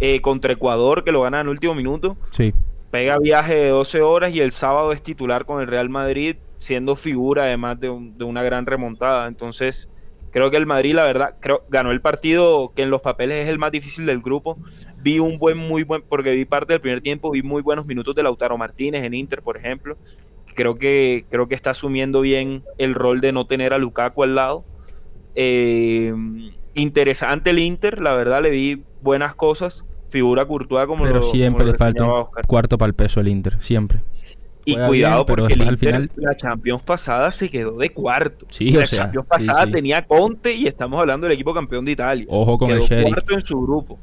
eh, 0.00 0.22
contra 0.22 0.54
Ecuador, 0.54 1.04
que 1.04 1.12
lo 1.12 1.20
gana 1.20 1.40
en 1.40 1.48
el 1.48 1.50
último 1.50 1.74
minuto. 1.74 2.16
Sí 2.30 2.54
pega 2.94 3.18
viaje 3.18 3.56
de 3.56 3.68
12 3.70 4.02
horas 4.02 4.32
y 4.32 4.40
el 4.40 4.52
sábado 4.52 4.92
es 4.92 5.02
titular 5.02 5.46
con 5.46 5.60
el 5.60 5.66
Real 5.66 5.88
Madrid, 5.88 6.36
siendo 6.60 6.94
figura 6.94 7.42
además 7.42 7.80
de, 7.80 7.90
una 7.90 8.44
gran 8.44 8.66
remontada. 8.66 9.26
Entonces, 9.26 9.88
creo 10.30 10.52
que 10.52 10.58
el 10.58 10.66
Madrid, 10.66 10.94
la 10.94 11.02
verdad, 11.02 11.34
creo, 11.40 11.64
ganó 11.68 11.90
el 11.90 12.00
partido 12.00 12.70
que 12.72 12.82
en 12.84 12.90
los 12.90 13.00
papeles 13.00 13.38
es 13.38 13.48
el 13.48 13.58
más 13.58 13.72
difícil 13.72 14.06
del 14.06 14.20
grupo. 14.20 14.58
Vi 15.02 15.18
un 15.18 15.40
buen, 15.40 15.58
muy 15.58 15.82
buen, 15.82 16.02
porque 16.02 16.30
vi 16.30 16.44
parte 16.44 16.74
del 16.74 16.80
primer 16.80 17.00
tiempo, 17.00 17.32
vi 17.32 17.42
muy 17.42 17.62
buenos 17.62 17.84
minutos 17.84 18.14
de 18.14 18.22
Lautaro 18.22 18.56
Martínez 18.58 19.02
en 19.02 19.14
Inter, 19.14 19.42
por 19.42 19.56
ejemplo. 19.56 19.98
Creo 20.54 20.76
que, 20.76 21.24
creo 21.30 21.48
que 21.48 21.56
está 21.56 21.70
asumiendo 21.70 22.20
bien 22.20 22.62
el 22.78 22.94
rol 22.94 23.20
de 23.20 23.32
no 23.32 23.48
tener 23.48 23.72
a 23.72 23.78
Lukaku 23.78 24.22
al 24.22 24.36
lado. 24.36 24.64
Eh, 25.34 26.14
interesante 26.74 27.50
el 27.50 27.58
Inter, 27.58 28.00
la 28.00 28.14
verdad, 28.14 28.40
le 28.40 28.50
vi 28.50 28.84
buenas 29.02 29.34
cosas 29.34 29.84
figura 30.14 30.46
Courtois 30.46 30.86
como 30.86 31.02
Pero 31.02 31.22
siempre 31.22 31.66
le 31.66 31.74
falta 31.74 32.04
un 32.04 32.26
cuarto 32.46 32.78
para 32.78 32.86
el 32.86 32.94
peso 32.94 33.18
al 33.18 33.26
Inter, 33.26 33.56
siempre. 33.58 33.98
Y 34.64 34.76
cuidado 34.76 35.26
porque 35.26 35.54
el 35.54 35.62
al 35.62 35.76
final... 35.76 36.08
la 36.14 36.36
Champions 36.36 36.82
pasada 36.84 37.32
se 37.32 37.50
quedó 37.50 37.76
de 37.78 37.90
cuarto. 37.90 38.46
Sí, 38.48 38.70
la 38.70 38.84
o 38.84 38.86
sea, 38.86 39.00
Champions 39.00 39.26
pasada 39.26 39.66
tenía 39.66 40.06
Conte 40.06 40.54
y 40.54 40.68
estamos 40.68 41.00
hablando 41.00 41.26
del 41.26 41.34
equipo 41.34 41.52
campeón 41.52 41.84
de 41.84 41.90
Italia. 41.90 42.26
Ojo 42.28 42.56
con 42.56 42.68
quedó 42.68 42.86
el 42.88 43.02
cuarto 43.02 43.34
en 43.34 43.40
su 43.40 43.60
grupo. 43.60 43.98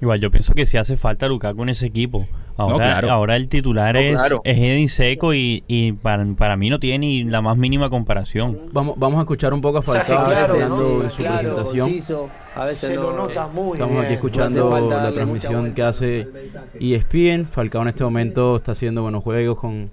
Igual 0.00 0.20
yo 0.20 0.30
pienso 0.30 0.54
que 0.54 0.66
si 0.66 0.78
hace 0.78 0.96
falta 0.96 1.26
Lukaku 1.26 1.64
en 1.64 1.70
ese 1.70 1.86
equipo. 1.86 2.26
Ahora, 2.56 3.00
ahora 3.00 3.36
el 3.36 3.48
titular 3.48 3.96
es, 3.96 4.20
Edin 4.44 4.88
Seco 4.88 5.34
y, 5.34 5.64
y 5.66 5.92
para, 5.92 6.24
para, 6.36 6.56
mí 6.56 6.70
no 6.70 6.78
tiene 6.78 6.98
ni 6.98 7.24
la 7.24 7.40
más 7.40 7.56
mínima 7.56 7.90
comparación. 7.90 8.58
Vamos, 8.72 8.94
vamos 8.98 9.18
a 9.18 9.22
escuchar 9.22 9.52
un 9.52 9.60
poco 9.60 9.78
a 9.78 9.82
Falcao 9.82 10.24
claro, 10.26 10.70
su 10.70 10.98
presentación. 10.98 12.30
A 12.60 12.66
veces 12.66 12.90
se 12.90 12.94
lo 12.94 13.16
nota 13.16 13.46
muy 13.46 13.72
Estamos 13.72 14.04
aquí 14.04 14.12
escuchando 14.12 14.90
la 14.90 15.10
transmisión 15.12 15.72
que 15.72 15.82
hace 15.82 16.28
ESPN. 16.78 17.46
Falcao 17.46 17.80
en 17.80 17.88
este 17.88 18.04
momento 18.04 18.56
está 18.56 18.72
haciendo 18.72 19.00
buenos 19.00 19.24
juegos 19.24 19.58
con, 19.58 19.90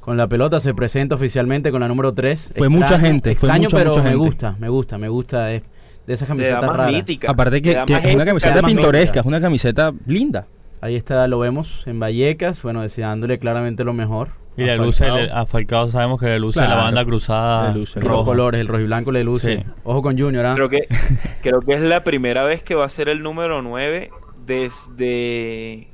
con 0.00 0.16
la 0.16 0.26
pelota. 0.26 0.60
Se 0.60 0.72
presenta 0.72 1.16
oficialmente 1.16 1.70
con 1.70 1.82
la 1.82 1.88
número 1.88 2.14
3. 2.14 2.54
Fue 2.56 2.70
mucha 2.70 2.98
gente. 2.98 3.30
Extraño, 3.30 3.68
pero 3.70 4.02
me 4.02 4.14
gusta, 4.14 4.56
me 4.58 4.70
gusta, 4.70 4.96
me 4.96 5.10
gusta. 5.10 5.52
Es 5.52 5.62
de 6.06 6.14
esas 6.14 6.26
camisetas 6.26 6.64
raras. 6.74 7.04
Aparte 7.28 7.60
que, 7.60 7.72
es 7.72 8.14
una 8.14 8.24
camiseta 8.24 8.62
pintoresca, 8.62 9.20
es 9.20 9.26
una 9.26 9.40
camiseta 9.42 9.92
linda. 10.06 10.46
Ahí 10.80 10.96
está, 10.96 11.28
lo 11.28 11.38
vemos 11.38 11.86
en 11.86 12.00
Vallecas, 12.00 12.62
bueno, 12.62 12.80
deseándole 12.80 13.38
claramente 13.38 13.84
lo 13.84 13.92
mejor. 13.92 14.39
Y 14.56 14.62
le 14.62 14.76
luce 14.76 15.04
a 15.04 15.46
Falcao 15.46 15.88
sabemos 15.88 16.20
que 16.20 16.26
le 16.26 16.38
luce 16.38 16.60
la 16.60 16.74
banda 16.76 17.04
cruzada. 17.04 17.74
Los 17.74 18.24
colores, 18.24 18.60
el 18.60 18.66
rojo 18.66 18.80
y 18.80 18.86
blanco 18.86 19.12
le 19.12 19.24
luce. 19.24 19.64
Ojo 19.84 20.02
con 20.02 20.18
Junior, 20.18 20.46
¿ah? 20.46 20.54
Creo 20.54 20.68
que, 20.68 20.86
creo 21.42 21.60
que 21.60 21.74
es 21.74 21.80
la 21.80 22.04
primera 22.04 22.44
vez 22.44 22.62
que 22.62 22.74
va 22.74 22.84
a 22.84 22.88
ser 22.88 23.08
el 23.08 23.22
número 23.22 23.62
9 23.62 24.10
desde. 24.46 25.88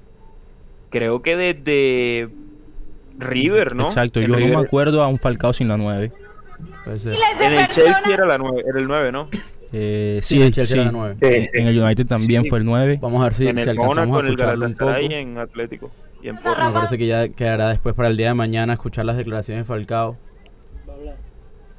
Creo 0.90 1.20
que 1.20 1.36
desde 1.36 2.28
River, 3.18 3.76
¿no? 3.76 3.86
Exacto, 3.86 4.20
yo 4.20 4.28
no 4.28 4.38
me 4.38 4.56
acuerdo 4.56 5.02
a 5.02 5.08
un 5.08 5.18
Falcao 5.18 5.52
sin 5.52 5.68
la 5.68 5.76
9. 5.76 6.12
En 6.86 7.52
el 7.52 7.68
Chelsea 7.68 8.14
era, 8.14 8.26
la 8.26 8.38
9, 8.38 8.64
era 8.66 8.78
el 8.78 8.86
nueve, 8.86 9.12
¿no? 9.12 9.28
Eh, 9.72 10.20
sí, 10.22 10.40
en 10.40 10.46
el, 10.46 10.54
sí. 10.66 10.78
Era 10.78 10.90
9. 10.92 11.16
en 11.20 11.66
el 11.66 11.82
United 11.82 12.06
también 12.06 12.46
fue 12.46 12.60
el 12.60 12.64
9. 12.64 12.98
Vamos 13.02 13.20
a 13.20 13.24
ver 13.24 13.34
si, 13.34 13.48
en 13.48 13.58
el 13.58 13.68
alcanzamos 13.68 14.22
a 14.22 14.24
escucharlo 14.24 14.66
un 14.66 14.74
poco. 14.74 14.98
Y 15.00 15.14
en 15.14 15.38
Atlético. 15.38 15.90
En 16.28 16.34
Me 16.34 16.72
parece 16.72 16.98
que 16.98 17.06
ya 17.06 17.28
quedará 17.28 17.68
después 17.68 17.94
para 17.94 18.08
el 18.08 18.16
día 18.16 18.28
de 18.28 18.34
mañana 18.34 18.72
escuchar 18.72 19.04
las 19.04 19.16
declaraciones 19.16 19.62
de 19.62 19.66
Falcao. 19.66 20.16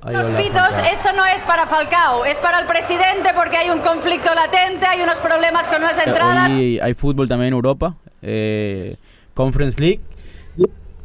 Los 0.05 0.29
pitos, 0.29 0.75
esto 0.91 1.09
no 1.15 1.25
es 1.25 1.43
para 1.43 1.65
Falcao, 1.65 2.23
es 2.23 2.39
para 2.39 2.59
el 2.59 2.65
presidente 2.65 3.31
porque 3.35 3.57
hay 3.57 3.69
un 3.69 3.79
conflicto 3.79 4.33
latente, 4.33 4.85
hay 4.85 5.01
unos 5.01 5.17
problemas 5.17 5.65
con 5.65 5.81
las 5.81 5.97
eh, 5.97 6.03
entradas. 6.05 6.49
Y 6.51 6.79
hay 6.79 6.93
fútbol 6.93 7.27
también 7.27 7.49
en 7.49 7.53
Europa, 7.55 7.95
eh, 8.21 8.95
Conference 9.33 9.81
League 9.81 10.01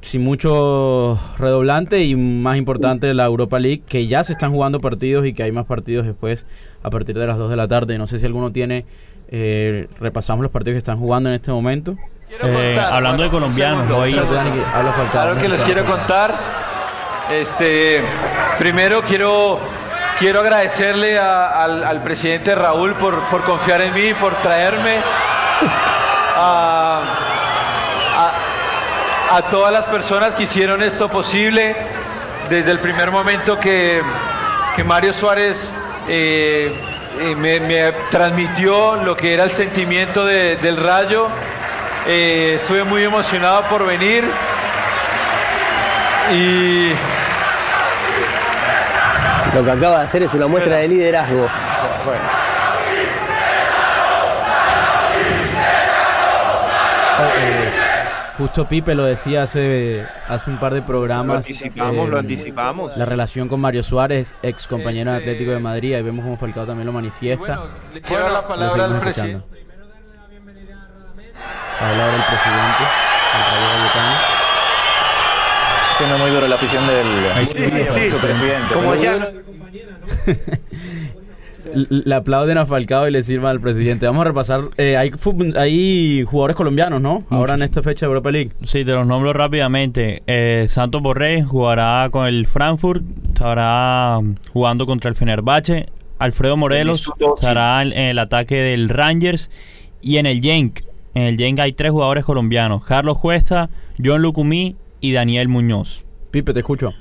sin 0.03 0.23
mucho 0.23 1.19
redoblante 1.39 2.05
y 2.05 2.17
más 2.17 2.59
importante 2.59 3.15
la 3.15 3.25
Europa 3.25 3.59
League, 3.59 3.83
que 3.87 4.09
ya 4.09 4.25
se 4.25 4.33
están 4.33 4.53
jugando 4.53 4.81
partidos 4.81 5.27
y 5.27 5.33
que 5.33 5.45
hay 5.45 5.53
más 5.53 5.65
partidos 5.65 6.07
después 6.07 6.45
a 6.83 6.91
partir 6.91 7.17
de 7.17 7.27
las 7.27 7.39
2 7.39 7.51
de 7.51 7.57
la 7.57 7.69
tarde. 7.69 7.99
No 7.99 8.07
sé 8.07 8.19
si 8.19 8.27
alguno 8.27 8.53
tiene, 8.53 8.85
eh, 9.29 9.89
repasamos 10.01 10.43
los 10.43 10.51
partidos 10.51 10.75
que 10.75 10.79
están 10.79 10.99
jugando 10.99 11.29
en 11.29 11.37
este 11.37 11.53
momento. 11.53 11.97
Eh, 12.41 12.81
hablando 12.81 13.23
de 13.23 13.31
colombianos, 13.31 13.91
hoy... 13.91 14.13
Claro 15.11 15.37
que 15.39 15.49
les 15.49 15.63
quiero 15.63 15.85
contar. 15.85 16.35
Este, 17.31 18.03
primero 18.59 19.03
quiero, 19.03 19.61
quiero 20.19 20.41
agradecerle 20.41 21.19
al, 21.19 22.03
presidente 22.03 22.55
Raúl 22.55 22.95
por, 22.95 23.19
por 23.29 23.45
confiar 23.45 23.81
en 23.83 23.95
mí, 23.95 24.15
por 24.15 24.35
traerme 24.37 25.01
a 26.37 27.01
a 29.33 29.41
todas 29.45 29.73
las 29.73 29.87
personas 29.87 30.35
que 30.35 30.43
hicieron 30.43 30.83
esto 30.83 31.09
posible. 31.09 31.75
Desde 32.51 32.71
el 32.71 32.81
primer 32.81 33.11
momento 33.11 33.59
que, 33.59 34.03
Mario 34.85 35.15
Suárez 35.15 35.73
eh, 36.07 36.71
eh, 37.19 37.35
me, 37.35 37.93
transmitió 38.11 38.97
lo 38.97 39.17
que 39.17 39.33
era 39.33 39.45
el 39.45 39.51
sentimiento 39.51 40.27
del 40.27 40.77
rayo. 40.77 41.29
Eh, 42.07 42.55
estuve 42.57 42.83
muy 42.85 43.05
emocionado 43.05 43.63
por 43.69 43.87
venir 43.87 44.25
y 46.33 46.91
lo 49.55 49.65
que 49.65 49.71
acaba 49.71 49.99
de 49.99 50.05
hacer 50.05 50.23
es 50.23 50.35
una 50.35 50.47
muestra 50.47 50.77
de 50.77 50.89
liderazgo. 50.89 51.47
Justo 58.39 58.67
Pipe 58.67 58.95
lo 58.97 59.05
decía 59.05 59.45
hace, 59.45 60.05
hace 60.27 60.51
un 60.51 60.59
par 60.59 60.75
de 60.75 60.83
programas. 60.83 61.27
Lo 61.27 61.35
anticipamos, 61.35 62.09
lo 62.09 62.19
anticipamos. 62.19 62.97
La 62.97 63.05
relación 63.05 63.49
con 63.49 63.61
Mario 63.61 63.85
Suárez, 63.85 64.35
ex 64.43 64.67
compañero 64.67 65.13
de 65.13 65.19
este, 65.19 65.31
Atlético 65.31 65.53
de 65.53 65.61
Madrid, 65.61 65.97
y 65.97 66.03
vemos 66.03 66.25
cómo 66.25 66.37
Falcao 66.37 66.67
también 66.67 66.87
lo 66.87 66.93
manifiesta. 66.93 67.57
Bueno, 67.59 67.75
le 67.95 68.01
quiero 68.01 68.31
la 68.31 68.49
palabra 68.49 68.85
al 68.87 68.99
presidente. 68.99 69.62
Palabra 71.83 72.13
del 72.13 72.23
presidente. 72.23 72.85
Siendo 75.99 76.19
muy 76.19 76.31
duro 76.31 76.47
la 76.47 76.55
afición 76.55 76.87
del 76.87 77.45
sí, 77.45 77.55
sí, 77.91 78.17
presidente. 78.21 78.73
Como 78.73 78.93
decía. 78.93 79.19
le 81.75 82.15
aplauden 82.15 82.59
a 82.59 82.67
Falcao 82.67 83.09
y 83.09 83.11
le 83.11 83.25
sirvan 83.25 83.51
al 83.51 83.61
presidente. 83.61 84.07
Vamos 84.07 84.23
a 84.23 84.29
repasar. 84.29 84.63
Eh, 84.77 84.97
hay, 84.97 85.11
hay 85.57 86.23
jugadores 86.25 86.55
colombianos, 86.55 87.01
¿no? 87.01 87.25
Ahora 87.31 87.55
en 87.55 87.63
esta 87.63 87.83
fecha 87.83 88.07
de 88.07 88.11
Europa 88.11 88.31
League. 88.31 88.53
Sí, 88.63 88.85
te 88.85 88.93
los 88.93 89.05
nombro 89.05 89.33
rápidamente. 89.33 90.23
Eh, 90.29 90.67
Santos 90.69 91.03
Borré 91.03 91.43
jugará 91.43 92.09
con 92.13 92.27
el 92.27 92.47
Frankfurt. 92.47 93.03
Estará 93.33 94.21
jugando 94.53 94.87
contra 94.87 95.09
el 95.09 95.17
Fenerbahce. 95.17 95.89
Alfredo 96.21 96.57
Morelos 96.57 97.11
estará 97.35 97.83
en 97.83 97.93
el 97.93 98.21
ataque 98.21 98.55
del 98.55 98.89
Rangers. 98.89 99.51
Y 100.01 100.19
en 100.19 100.27
el 100.27 100.41
Genk. 100.41 100.92
En 101.15 101.25
el 101.25 101.37
Genk 101.37 101.61
hay 101.61 101.73
tres 101.73 101.91
jugadores 101.91 102.25
colombianos. 102.25 102.85
Carlos 102.85 103.19
Cuesta, 103.19 103.71
John 104.03 104.23
Lucumí 104.23 104.77
y 105.01 105.13
Daniel 105.13 105.49
Muñoz. 105.49 106.05
Pipe, 106.31 106.53
te 106.53 106.61
escucho. 106.61 106.95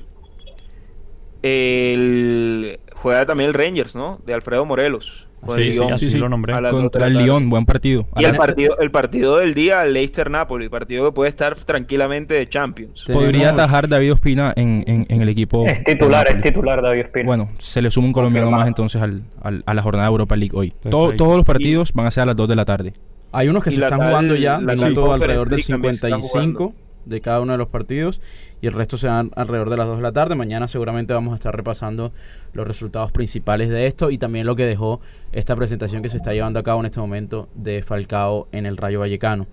El 1.42 2.78
juega 3.02 3.26
también 3.26 3.48
el 3.48 3.54
Rangers, 3.54 3.94
¿no? 3.96 4.20
De 4.24 4.32
Alfredo 4.32 4.64
Morelos. 4.64 5.26
Sí, 5.56 5.76
sí, 5.96 6.10
sí, 6.10 6.18
lo 6.18 6.28
nombré. 6.28 6.54
Contra 6.70 7.08
el 7.08 7.14
Lyon, 7.14 7.50
buen 7.50 7.64
partido. 7.64 8.06
Y 8.16 8.24
el 8.24 8.36
partido, 8.36 8.78
el 8.78 8.92
partido 8.92 9.38
del 9.38 9.54
día, 9.54 9.84
Leicester-Napoli, 9.84 10.68
partido 10.68 11.06
que 11.06 11.12
puede 11.12 11.30
estar 11.30 11.56
tranquilamente 11.56 12.34
de 12.34 12.48
Champions. 12.48 13.06
Podría 13.12 13.50
atajar 13.50 13.88
David 13.88 14.12
Ospina 14.12 14.52
en, 14.54 14.84
en, 14.86 15.20
el 15.20 15.28
equipo. 15.28 15.66
Es 15.66 15.82
titular, 15.82 16.28
es 16.28 16.40
titular 16.42 16.80
David 16.80 17.06
Ospina. 17.06 17.26
Bueno, 17.26 17.48
se 17.58 17.82
le 17.82 17.90
suma 17.90 18.06
un 18.06 18.12
colombiano 18.12 18.52
más 18.52 18.68
entonces 18.68 19.02
al, 19.02 19.24
a 19.42 19.74
la 19.74 19.82
jornada 19.82 20.06
de 20.06 20.12
Europa 20.12 20.36
League 20.36 20.52
hoy. 20.54 20.72
todos 20.88 21.36
los 21.36 21.44
partidos 21.44 21.92
van 21.92 22.06
a 22.06 22.12
ser 22.12 22.22
a 22.22 22.26
las 22.26 22.36
2 22.36 22.48
de 22.48 22.56
la 22.56 22.64
tarde. 22.64 22.94
Hay 23.32 23.48
unos 23.48 23.64
que 23.64 23.70
se 23.70 23.80
están 23.82 23.98
jugando 23.98 24.36
ya, 24.36 24.58
minuto 24.58 25.12
alrededor 25.12 25.48
del 25.48 25.62
55 25.62 26.74
de 27.06 27.20
cada 27.20 27.40
uno 27.40 27.52
de 27.52 27.58
los 27.58 27.68
partidos 27.68 28.20
y 28.60 28.66
el 28.66 28.74
resto 28.74 28.96
se 28.96 29.06
dan 29.06 29.32
alrededor 29.34 29.70
de 29.70 29.76
las 29.78 29.86
2 29.86 29.96
de 29.96 30.02
la 30.02 30.12
tarde. 30.12 30.34
Mañana 30.34 30.68
seguramente 30.68 31.14
vamos 31.14 31.32
a 31.32 31.36
estar 31.36 31.56
repasando 31.56 32.12
los 32.52 32.66
resultados 32.66 33.10
principales 33.10 33.70
de 33.70 33.86
esto 33.86 34.10
y 34.10 34.18
también 34.18 34.46
lo 34.46 34.54
que 34.54 34.66
dejó 34.66 35.00
esta 35.32 35.56
presentación 35.56 36.02
que 36.02 36.10
se 36.10 36.18
está 36.18 36.34
llevando 36.34 36.58
a 36.60 36.62
cabo 36.62 36.80
en 36.80 36.86
este 36.86 37.00
momento 37.00 37.48
de 37.54 37.82
Falcao 37.82 38.48
en 38.52 38.66
el 38.66 38.76
Rayo 38.76 39.00
Vallecano. 39.00 39.46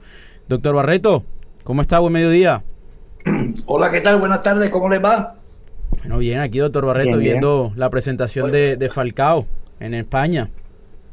Doctor 0.49 0.75
Barreto, 0.75 1.23
¿cómo 1.63 1.81
está? 1.81 1.99
Buen 1.99 2.13
mediodía. 2.13 2.63
Hola, 3.65 3.91
¿qué 3.91 4.01
tal? 4.01 4.19
Buenas 4.19 4.43
tardes, 4.43 4.69
¿cómo 4.71 4.89
les 4.89 5.01
va? 5.01 5.35
Bueno, 5.99 6.17
bien, 6.17 6.41
aquí 6.41 6.59
doctor 6.59 6.85
Barreto 6.85 7.17
viendo 7.17 7.71
la 7.77 7.89
presentación 7.89 8.51
de, 8.51 8.75
de 8.75 8.89
Falcao 8.89 9.47
en 9.79 9.93
España. 9.93 10.49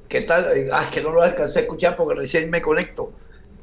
¿Qué 0.09 0.23
tal? 0.23 0.47
Ah, 0.73 0.85
es 0.85 0.90
que 0.90 1.03
no 1.03 1.11
lo 1.11 1.23
alcancé 1.23 1.61
a 1.61 1.62
escuchar 1.62 1.97
porque 1.97 2.14
recién 2.14 2.51
me 2.51 2.62
conecto 2.62 3.12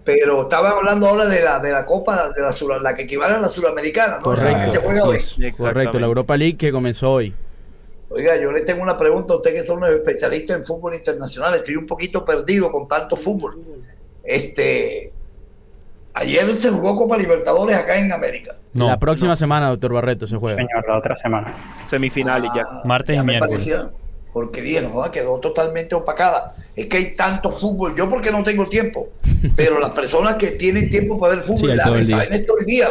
pero 0.03 0.43
estaba 0.43 0.71
hablando 0.71 1.08
ahora 1.08 1.27
de 1.27 1.41
la, 1.41 1.60
de 1.60 1.71
la 1.71 1.86
Copa, 1.86 2.32
de 2.36 2.41
la, 2.41 2.79
la 2.79 2.95
que 2.95 3.03
equivale 3.03 3.36
a 3.36 3.39
la 3.39 3.47
Sudamericana, 3.47 4.17
¿no? 4.17 4.23
Correcto, 4.23 4.71
se 4.71 4.77
juega 4.79 5.03
hoy. 5.03 5.19
Correcto, 5.56 5.99
la 5.99 6.06
Europa 6.06 6.36
League 6.36 6.58
que 6.58 6.71
comenzó 6.71 7.13
hoy. 7.13 7.34
Oiga, 8.10 8.36
yo 8.38 8.51
le 8.51 8.62
tengo 8.62 8.84
una 8.84 8.97
pregunta 8.97 9.34
a 9.34 9.38
usted 9.38 9.53
que 9.53 9.63
son 9.63 9.79
los 9.79 9.89
especialistas 9.89 10.58
en 10.58 10.65
fútbol 10.65 10.93
internacional. 10.93 11.56
Estoy 11.56 11.75
un 11.77 11.88
poquito 11.88 12.23
perdido 12.23 12.71
con 12.71 12.88
tanto 12.88 13.15
fútbol. 13.15 13.58
Este, 14.23 15.12
ayer 16.13 16.58
se 16.58 16.69
jugó 16.69 16.95
Copa 16.95 17.17
Libertadores 17.17 17.75
acá 17.75 17.97
en 17.97 18.12
América. 18.12 18.56
la 18.73 18.99
próxima 18.99 19.36
semana, 19.36 19.69
doctor 19.69 19.93
Barreto, 19.93 20.27
se 20.27 20.36
juega. 20.36 20.58
Señor, 20.58 20.88
la 20.88 20.97
otra 20.97 21.17
semana. 21.17 21.53
Semifinales 21.88 22.51
ya. 22.53 22.63
Ah, 22.69 22.82
Martes 22.86 23.17
y 23.17 23.21
miércoles 23.21 23.69
porque 24.34 24.62
dije, 24.62 24.89
quedó 25.12 25.39
totalmente 25.39 25.93
opacada. 25.93 26.56
Es 26.76 26.88
que 26.88 26.98
hay 26.98 27.15
tanto 27.15 27.52
fútbol, 27.52 27.96
yo 27.96 28.10
porque 28.10 28.32
no 28.32 28.43
tengo 28.43 28.65
tiempo, 28.65 29.10
pero 29.56 29.80
las 29.80 29.91
personas 29.91 30.36
que 30.36 30.52
tienen 30.52 30.89
tiempo 30.89 31.19
para 31.19 31.36
ver 31.36 31.46
fútbol, 31.46 31.78
la 31.78 31.84
saben 31.86 32.46
todo 32.46 32.58
el 32.60 32.65
día, 32.65 32.89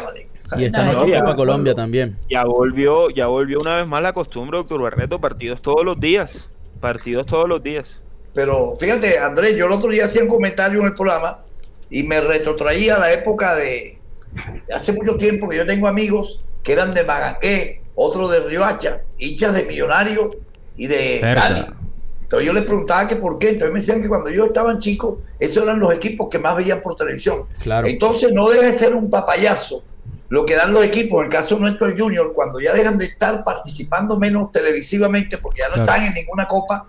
Y 0.56 0.64
esta 0.64 0.84
noche 0.84 1.18
para 1.18 1.34
Colombia 1.34 1.74
también. 1.74 2.16
Ya 2.30 2.44
volvió, 2.44 3.10
ya 3.10 3.26
volvió 3.26 3.60
una 3.60 3.76
vez 3.76 3.86
más 3.86 4.02
la 4.02 4.12
costumbre, 4.12 4.58
doctor 4.58 4.80
Barreto, 4.80 5.20
partidos 5.20 5.60
todos 5.60 5.84
los 5.84 5.98
días. 5.98 6.48
Partidos 6.80 7.26
todos 7.26 7.48
los 7.48 7.62
días. 7.62 8.00
Pero 8.34 8.76
fíjate, 8.78 9.18
Andrés, 9.18 9.56
yo 9.56 9.66
el 9.66 9.72
otro 9.72 9.90
día 9.90 10.06
hacía 10.06 10.22
un 10.22 10.28
comentario 10.28 10.80
en 10.80 10.86
el 10.86 10.94
programa 10.94 11.40
y 11.90 12.02
me 12.04 12.20
retrotraía 12.20 12.96
a 12.96 13.00
la 13.00 13.12
época 13.12 13.54
de, 13.56 13.98
hace 14.74 14.92
mucho 14.92 15.16
tiempo 15.16 15.48
que 15.48 15.58
yo 15.58 15.66
tengo 15.66 15.86
amigos 15.86 16.40
que 16.62 16.72
eran 16.72 16.92
de 16.92 17.04
Magaqué, 17.04 17.82
otros 17.94 18.30
de 18.30 18.40
Riohacha, 18.40 19.02
hinchas 19.18 19.54
de 19.54 19.64
millonarios 19.64 20.36
y 20.76 20.86
de 20.86 21.20
Cali. 21.20 21.64
Entonces 22.22 22.46
yo 22.46 22.52
les 22.54 22.64
preguntaba 22.64 23.08
que 23.08 23.16
por 23.16 23.38
qué. 23.38 23.50
Entonces 23.50 23.72
me 23.72 23.80
decían 23.80 24.02
que 24.02 24.08
cuando 24.08 24.30
ellos 24.30 24.46
estaban 24.46 24.78
chicos, 24.78 25.18
esos 25.38 25.64
eran 25.64 25.80
los 25.80 25.92
equipos 25.92 26.30
que 26.30 26.38
más 26.38 26.56
veían 26.56 26.80
por 26.80 26.96
televisión. 26.96 27.44
Claro. 27.60 27.86
Entonces 27.86 28.32
no 28.32 28.48
debe 28.48 28.72
ser 28.72 28.94
un 28.94 29.10
papayazo 29.10 29.82
lo 30.32 30.46
que 30.46 30.56
dan 30.56 30.72
los 30.72 30.82
equipos, 30.82 31.18
en 31.20 31.26
el 31.26 31.30
caso 31.30 31.58
nuestro 31.58 31.86
el 31.86 32.00
Junior, 32.00 32.32
cuando 32.32 32.58
ya 32.58 32.72
dejan 32.72 32.96
de 32.96 33.04
estar 33.04 33.44
participando 33.44 34.18
menos 34.18 34.50
televisivamente 34.50 35.36
porque 35.36 35.60
ya 35.60 35.68
no 35.68 35.82
están 35.82 36.06
en 36.06 36.14
ninguna 36.14 36.48
copa, 36.48 36.86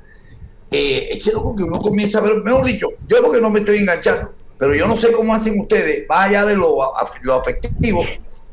eh, 0.71 1.09
eche 1.11 1.33
loco 1.33 1.53
que 1.53 1.63
uno 1.63 1.77
comienza 1.81 2.19
a 2.19 2.21
ver, 2.21 2.37
mejor 2.37 2.63
dicho, 2.63 2.87
yo 3.05 3.21
porque 3.21 3.41
no 3.41 3.49
me 3.49 3.59
estoy 3.59 3.79
enganchando, 3.79 4.31
pero 4.57 4.73
yo 4.73 4.87
no 4.87 4.95
sé 4.95 5.11
cómo 5.11 5.35
hacen 5.35 5.59
ustedes, 5.59 6.07
más 6.07 6.27
allá 6.27 6.45
de 6.45 6.55
lo, 6.55 6.77
lo 7.23 7.33
afectivo, 7.33 8.05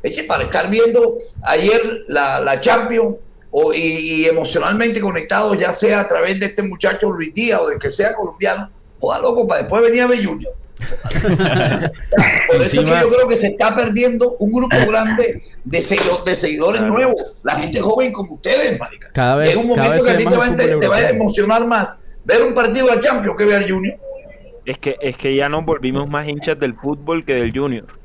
eche 0.02 0.24
para 0.24 0.42
estar 0.42 0.68
viendo 0.68 1.18
ayer 1.42 2.02
la, 2.08 2.40
la 2.40 2.60
Champions 2.60 3.14
o, 3.50 3.72
y, 3.72 4.26
emocionalmente 4.26 5.00
conectados, 5.00 5.58
ya 5.58 5.72
sea 5.72 6.00
a 6.00 6.08
través 6.08 6.38
de 6.38 6.46
este 6.46 6.62
muchacho 6.62 7.10
Luis 7.10 7.34
Díaz 7.34 7.60
o 7.62 7.68
de 7.68 7.78
que 7.78 7.90
sea 7.90 8.14
colombiano, 8.14 8.70
joda 8.98 9.18
loco, 9.18 9.46
para 9.46 9.62
después 9.62 9.82
venir 9.82 10.02
a 10.02 10.06
ver 10.06 10.24
Junior. 10.24 10.52
Por 12.48 12.62
eso 12.62 12.80
es 12.80 12.86
que 12.86 13.00
yo 13.00 13.08
creo 13.08 13.28
que 13.28 13.36
se 13.36 13.48
está 13.48 13.74
perdiendo 13.74 14.36
un 14.38 14.50
grupo 14.50 14.76
grande 14.88 15.42
de, 15.64 15.82
seguidores, 15.82 16.82
nuevos, 16.82 17.36
la 17.42 17.56
gente 17.56 17.80
joven 17.80 18.12
como 18.12 18.34
ustedes, 18.34 18.78
marica. 18.78 19.10
Cada 19.12 19.36
vez, 19.36 19.56
un 19.56 19.68
momento 19.68 20.04
que 20.04 20.10
a 20.10 20.16
ti 20.16 20.24
te 20.24 20.88
va, 20.88 20.96
a 20.96 21.10
emocionar 21.10 21.66
más 21.66 21.96
ver 22.24 22.42
un 22.42 22.54
partido 22.54 22.86
de 22.86 23.00
Champions 23.00 23.36
que 23.36 23.44
ver 23.44 23.70
Junior. 23.70 23.98
Es 24.64 24.78
que, 24.78 24.96
es 25.00 25.16
que 25.16 25.34
ya 25.34 25.48
nos 25.48 25.64
volvimos 25.64 26.08
más 26.08 26.28
hinchas 26.28 26.58
del 26.58 26.74
fútbol 26.74 27.24
que 27.24 27.34
del 27.34 27.52
Junior. 27.52 27.99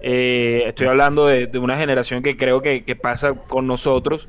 Eh, 0.00 0.64
estoy 0.66 0.86
hablando 0.86 1.26
de, 1.26 1.50
una 1.58 1.76
generación 1.76 2.22
que 2.22 2.36
creo 2.36 2.62
que, 2.62 2.84
que 2.84 2.96
pasa 2.96 3.34
con 3.34 3.66
nosotros 3.66 4.28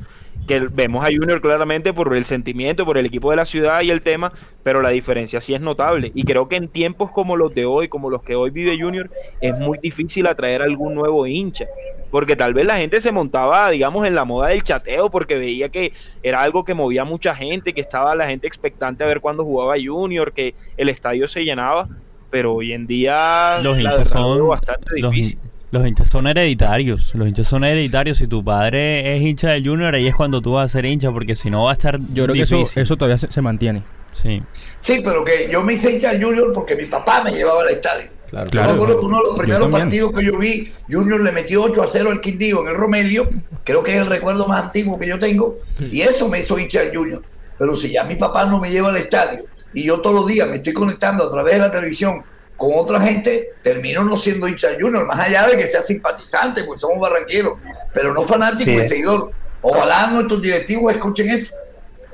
que 0.50 0.60
vemos 0.62 1.06
a 1.06 1.10
Junior 1.10 1.42
claramente 1.42 1.94
por 1.94 2.16
el 2.16 2.26
sentimiento, 2.26 2.84
por 2.84 2.98
el 2.98 3.06
equipo 3.06 3.30
de 3.30 3.36
la 3.36 3.46
ciudad 3.46 3.82
y 3.84 3.92
el 3.92 4.02
tema, 4.02 4.34
pero 4.64 4.82
la 4.82 4.90
diferencia 4.90 5.40
sí 5.42 5.54
es 5.54 5.62
notable. 5.62 6.12
Y 6.16 6.24
creo 6.24 6.48
que 6.48 6.56
en 6.56 6.68
tiempos 6.68 7.12
como 7.12 7.38
los 7.38 7.54
de 7.54 7.66
hoy, 7.66 7.88
como 7.88 8.10
los 8.10 8.24
que 8.24 8.36
hoy 8.36 8.50
vive 8.50 8.76
Junior, 8.80 9.12
es 9.42 9.60
muy 9.60 9.78
difícil 9.78 10.26
atraer 10.26 10.64
algún 10.64 10.96
nuevo 10.96 11.28
hincha. 11.28 11.66
Porque 12.10 12.36
tal 12.36 12.56
vez 12.56 12.66
la 12.66 12.78
gente 12.78 13.00
se 13.00 13.12
montaba, 13.12 13.70
digamos, 13.70 14.08
en 14.08 14.16
la 14.16 14.26
moda 14.26 14.48
del 14.48 14.64
chateo, 14.64 15.12
porque 15.12 15.36
veía 15.36 15.70
que 15.70 15.94
era 16.24 16.42
algo 16.42 16.66
que 16.66 16.74
movía 16.74 17.06
mucha 17.06 17.36
gente, 17.36 17.74
que 17.74 17.82
estaba 17.82 18.16
la 18.16 18.28
gente 18.28 18.48
expectante 18.48 19.04
a 19.04 19.08
ver 19.08 19.22
cuándo 19.22 19.44
jugaba 19.44 19.76
Junior, 19.80 20.34
que 20.34 20.56
el 20.78 20.90
estadio 20.90 21.28
se 21.28 21.46
llenaba. 21.46 21.88
Pero 22.32 22.56
hoy 22.56 22.74
en 22.74 22.88
día 22.88 23.60
los 23.62 23.78
hinchas 23.78 24.10
son 24.10 24.48
bastante 24.48 24.96
difícil. 24.96 25.38
Los 25.44 25.59
hinchas 25.86 26.10
son 26.10 26.28
hereditarios. 26.28 27.14
Los 27.16 27.28
hinchas 27.28 27.48
son 27.48 27.64
hereditarios. 27.64 28.18
Si 28.18 28.28
tu 28.28 28.44
padre 28.44 29.16
es 29.16 29.22
hincha 29.22 29.50
del 29.50 29.68
Junior, 29.68 29.94
ahí 29.94 30.08
es 30.08 30.16
cuando 30.16 30.42
tú 30.42 30.54
vas 30.54 30.66
a 30.66 30.70
ser 30.70 30.86
hincha, 30.86 31.12
porque 31.12 31.36
si 31.36 31.50
no 31.50 31.64
va 31.64 31.72
a 31.72 31.74
estar. 31.74 32.00
Yo 32.14 32.24
creo 32.24 32.36
que 32.36 32.42
eso, 32.42 32.68
eso 32.76 32.98
todavía 32.98 33.18
se, 33.18 33.42
mantiene. 33.42 33.84
Sí. 34.14 34.42
Sí, 34.80 35.02
pero 35.04 35.24
que 35.24 35.50
yo 35.52 35.62
me 35.64 35.74
hice 35.74 35.92
hincha 35.92 36.12
del 36.12 36.24
Junior 36.24 36.52
porque 36.54 36.76
mi 36.76 36.86
papá 36.86 37.24
me 37.24 37.32
llevaba 37.32 37.62
al 37.62 37.70
estadio. 37.70 38.10
Claro, 38.30 38.50
claro. 38.50 38.74
uno 39.02 39.18
de 39.18 39.24
los 39.24 39.40
primeros 39.40 39.70
partidos 39.70 40.14
que 40.14 40.24
yo 40.24 40.38
vi, 40.38 40.72
Junior 40.88 41.20
le 41.20 41.32
metió 41.32 41.64
8 41.64 41.82
a 41.82 41.88
0 41.88 42.12
al 42.12 42.22
Quindío 42.22 42.62
en 42.62 42.68
el 42.70 42.76
Romelio. 42.76 43.28
Creo 43.64 43.84
que 43.84 43.96
es 43.96 44.02
el 44.02 44.06
recuerdo 44.06 44.48
más 44.48 44.66
antiguo 44.66 45.00
que 45.00 45.08
yo 45.08 45.18
tengo. 45.18 45.58
Y 45.80 46.02
eso 46.02 46.28
me 46.30 46.40
hizo 46.40 46.58
hincha 46.60 46.82
del 46.82 46.96
Junior. 46.96 47.24
Pero 47.58 47.76
si 47.76 47.90
ya 47.92 48.04
mi 48.04 48.16
papá 48.16 48.46
no 48.46 48.60
me 48.60 48.72
lleva 48.72 48.90
al 48.90 48.98
estadio 48.98 49.46
y 49.74 49.84
yo 49.84 50.00
todos 50.02 50.16
los 50.16 50.28
días 50.28 50.48
me 50.50 50.58
estoy 50.58 50.74
conectando 50.74 51.26
a 51.26 51.32
través 51.32 51.56
de 51.56 51.60
la 51.60 51.72
televisión 51.72 52.24
con 52.60 52.72
otra 52.76 53.00
gente, 53.00 53.50
termino 53.63 54.04
no 54.04 54.17
siendo 54.17 54.48
hincha 54.48 54.67
junior, 54.80 55.08
más 55.08 55.17
allá 55.17 55.48
de 55.48 55.58
que 55.58 55.65
sea 55.65 55.82
simpatizante, 55.82 56.63
pues 56.65 56.82
somos 56.82 57.00
barranqueros, 57.00 57.58
pero 57.93 58.13
no 58.13 58.26
fanático 58.26 58.69
y 58.69 58.88
seguidor. 58.88 59.32
Ojalá 59.62 60.08
nuestros 60.08 60.41
directivos 60.41 60.93
escuchen 60.93 61.30
eso. 61.32 61.56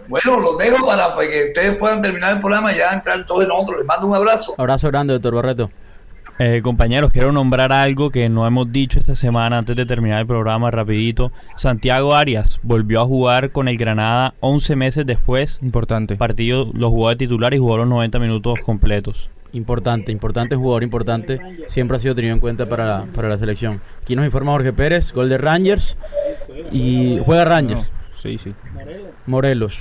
Bueno, 0.08 0.40
los 0.40 0.58
dejo 0.60 0.86
para 0.86 1.16
que 1.18 1.48
ustedes 1.48 1.76
puedan 1.78 2.02
terminar 2.02 2.34
el 2.34 2.40
programa 2.40 2.72
y 2.72 2.78
ya 2.78 2.94
entrar 2.94 3.26
todos 3.26 3.44
en 3.44 3.52
otro. 3.52 3.78
Les 3.78 3.88
mando 3.88 4.06
un 4.06 4.16
abrazo. 4.16 4.54
Abrazo 4.58 4.88
grande, 4.90 5.14
doctor 5.14 5.34
Barreto. 5.34 5.70
Eh, 6.38 6.62
compañeros, 6.62 7.12
quiero 7.12 7.32
nombrar 7.32 7.72
algo 7.72 8.12
que 8.12 8.30
no 8.30 8.46
hemos 8.46 8.72
dicho 8.72 9.00
esta 9.00 9.16
semana 9.16 9.58
antes 9.58 9.76
de 9.76 9.86
terminar 9.86 10.20
el 10.20 10.28
programa 10.28 10.70
rapidito. 10.70 11.32
Santiago 11.56 12.14
Arias 12.14 12.60
volvió 12.62 13.02
a 13.02 13.06
jugar 13.06 13.52
con 13.52 13.68
el 13.68 13.78
Granada 13.78 14.36
11 14.42 14.76
meses 14.76 15.06
después. 15.08 15.58
Importante. 15.64 16.18
Partido 16.18 16.70
lo 16.74 16.92
jugó 16.92 17.10
de 17.10 17.16
titular 17.16 17.54
y 17.56 17.58
jugó 17.58 17.78
los 17.78 17.88
90 17.88 18.20
minutos 18.20 18.60
completos. 18.64 19.32
Importante, 19.56 20.12
importante 20.12 20.56
jugador, 20.58 20.84
importante. 20.84 21.40
Siempre 21.68 21.96
ha 21.96 22.00
sido 22.02 22.14
tenido 22.14 22.34
en 22.34 22.42
cuenta 22.42 22.68
para 22.68 22.86
la, 22.86 23.06
para 23.14 23.30
la 23.30 23.38
selección. 23.38 23.82
Aquí 24.02 24.14
nos 24.14 24.26
informa 24.26 24.52
Jorge 24.52 24.74
Pérez, 24.74 25.14
gol 25.14 25.30
de 25.30 25.38
Rangers. 25.38 25.96
Y 26.74 27.20
juega 27.24 27.46
Rangers. 27.46 27.90
sí, 28.18 28.38
sí. 28.38 28.54
Morelos. 29.26 29.78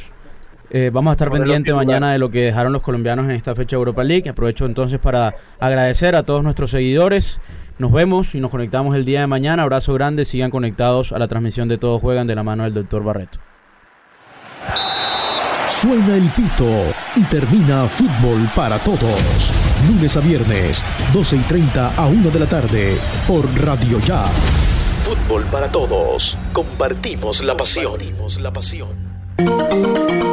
Eh, 0.71 0.91
vamos 0.93 1.11
a 1.11 1.13
estar 1.15 1.31
pendientes 1.31 1.75
mañana 1.75 2.13
de 2.13 2.19
lo 2.19 2.31
que 2.31 2.43
dejaron 2.43 2.73
los 2.73 2.83
colombianos 2.83 3.25
en 3.27 3.33
esta 3.33 3.55
fecha 3.57 3.77
de 3.77 3.81
Europa 3.81 4.05
League. 4.05 4.31
Aprovecho 4.31 4.65
entonces 4.65 5.01
para 5.01 5.35
agradecer 5.59 6.15
a 6.15 6.23
todos 6.23 6.45
nuestros 6.45 6.71
seguidores. 6.71 7.41
Nos 7.79 7.91
vemos 7.91 8.37
y 8.37 8.41
nos 8.41 8.53
conectamos 8.53 8.95
el 8.95 9.05
día 9.05 9.21
de 9.21 9.27
mañana. 9.27 9.65
Abrazo 9.65 9.93
grande. 9.93 10.25
Sigan 10.25 10.53
conectados 10.53 11.11
a 11.11 11.19
la 11.19 11.27
transmisión 11.27 11.69
de 11.69 11.79
Todos 11.79 12.01
Juegan 12.01 12.29
de 12.29 12.37
la 12.37 12.45
mano 12.45 12.63
del 12.63 12.75
doctor 12.75 13.03
Barreto. 13.03 13.41
Suena 15.69 16.17
el 16.17 16.29
pito 16.31 16.71
y 17.17 17.25
termina 17.25 17.89
fútbol 17.89 18.49
para 18.55 18.79
todos. 18.79 19.64
Lunes 19.89 20.17
a 20.17 20.21
viernes, 20.21 20.83
12 21.13 21.37
y 21.37 21.41
30 21.41 21.95
a 21.97 22.07
1 22.07 22.31
de 22.31 22.41
la 22.41 22.47
tarde, 22.47 22.99
por 23.27 23.47
Radio 23.65 24.01
Ya. 24.01 24.25
Fútbol 25.05 25.45
para 25.45 25.71
todos. 25.71 26.39
Compartimos 26.53 27.43
la 27.43 27.57
pasión. 27.57 27.93
Compartimos 27.93 28.41
la 28.41 28.53
pasión. 28.53 30.24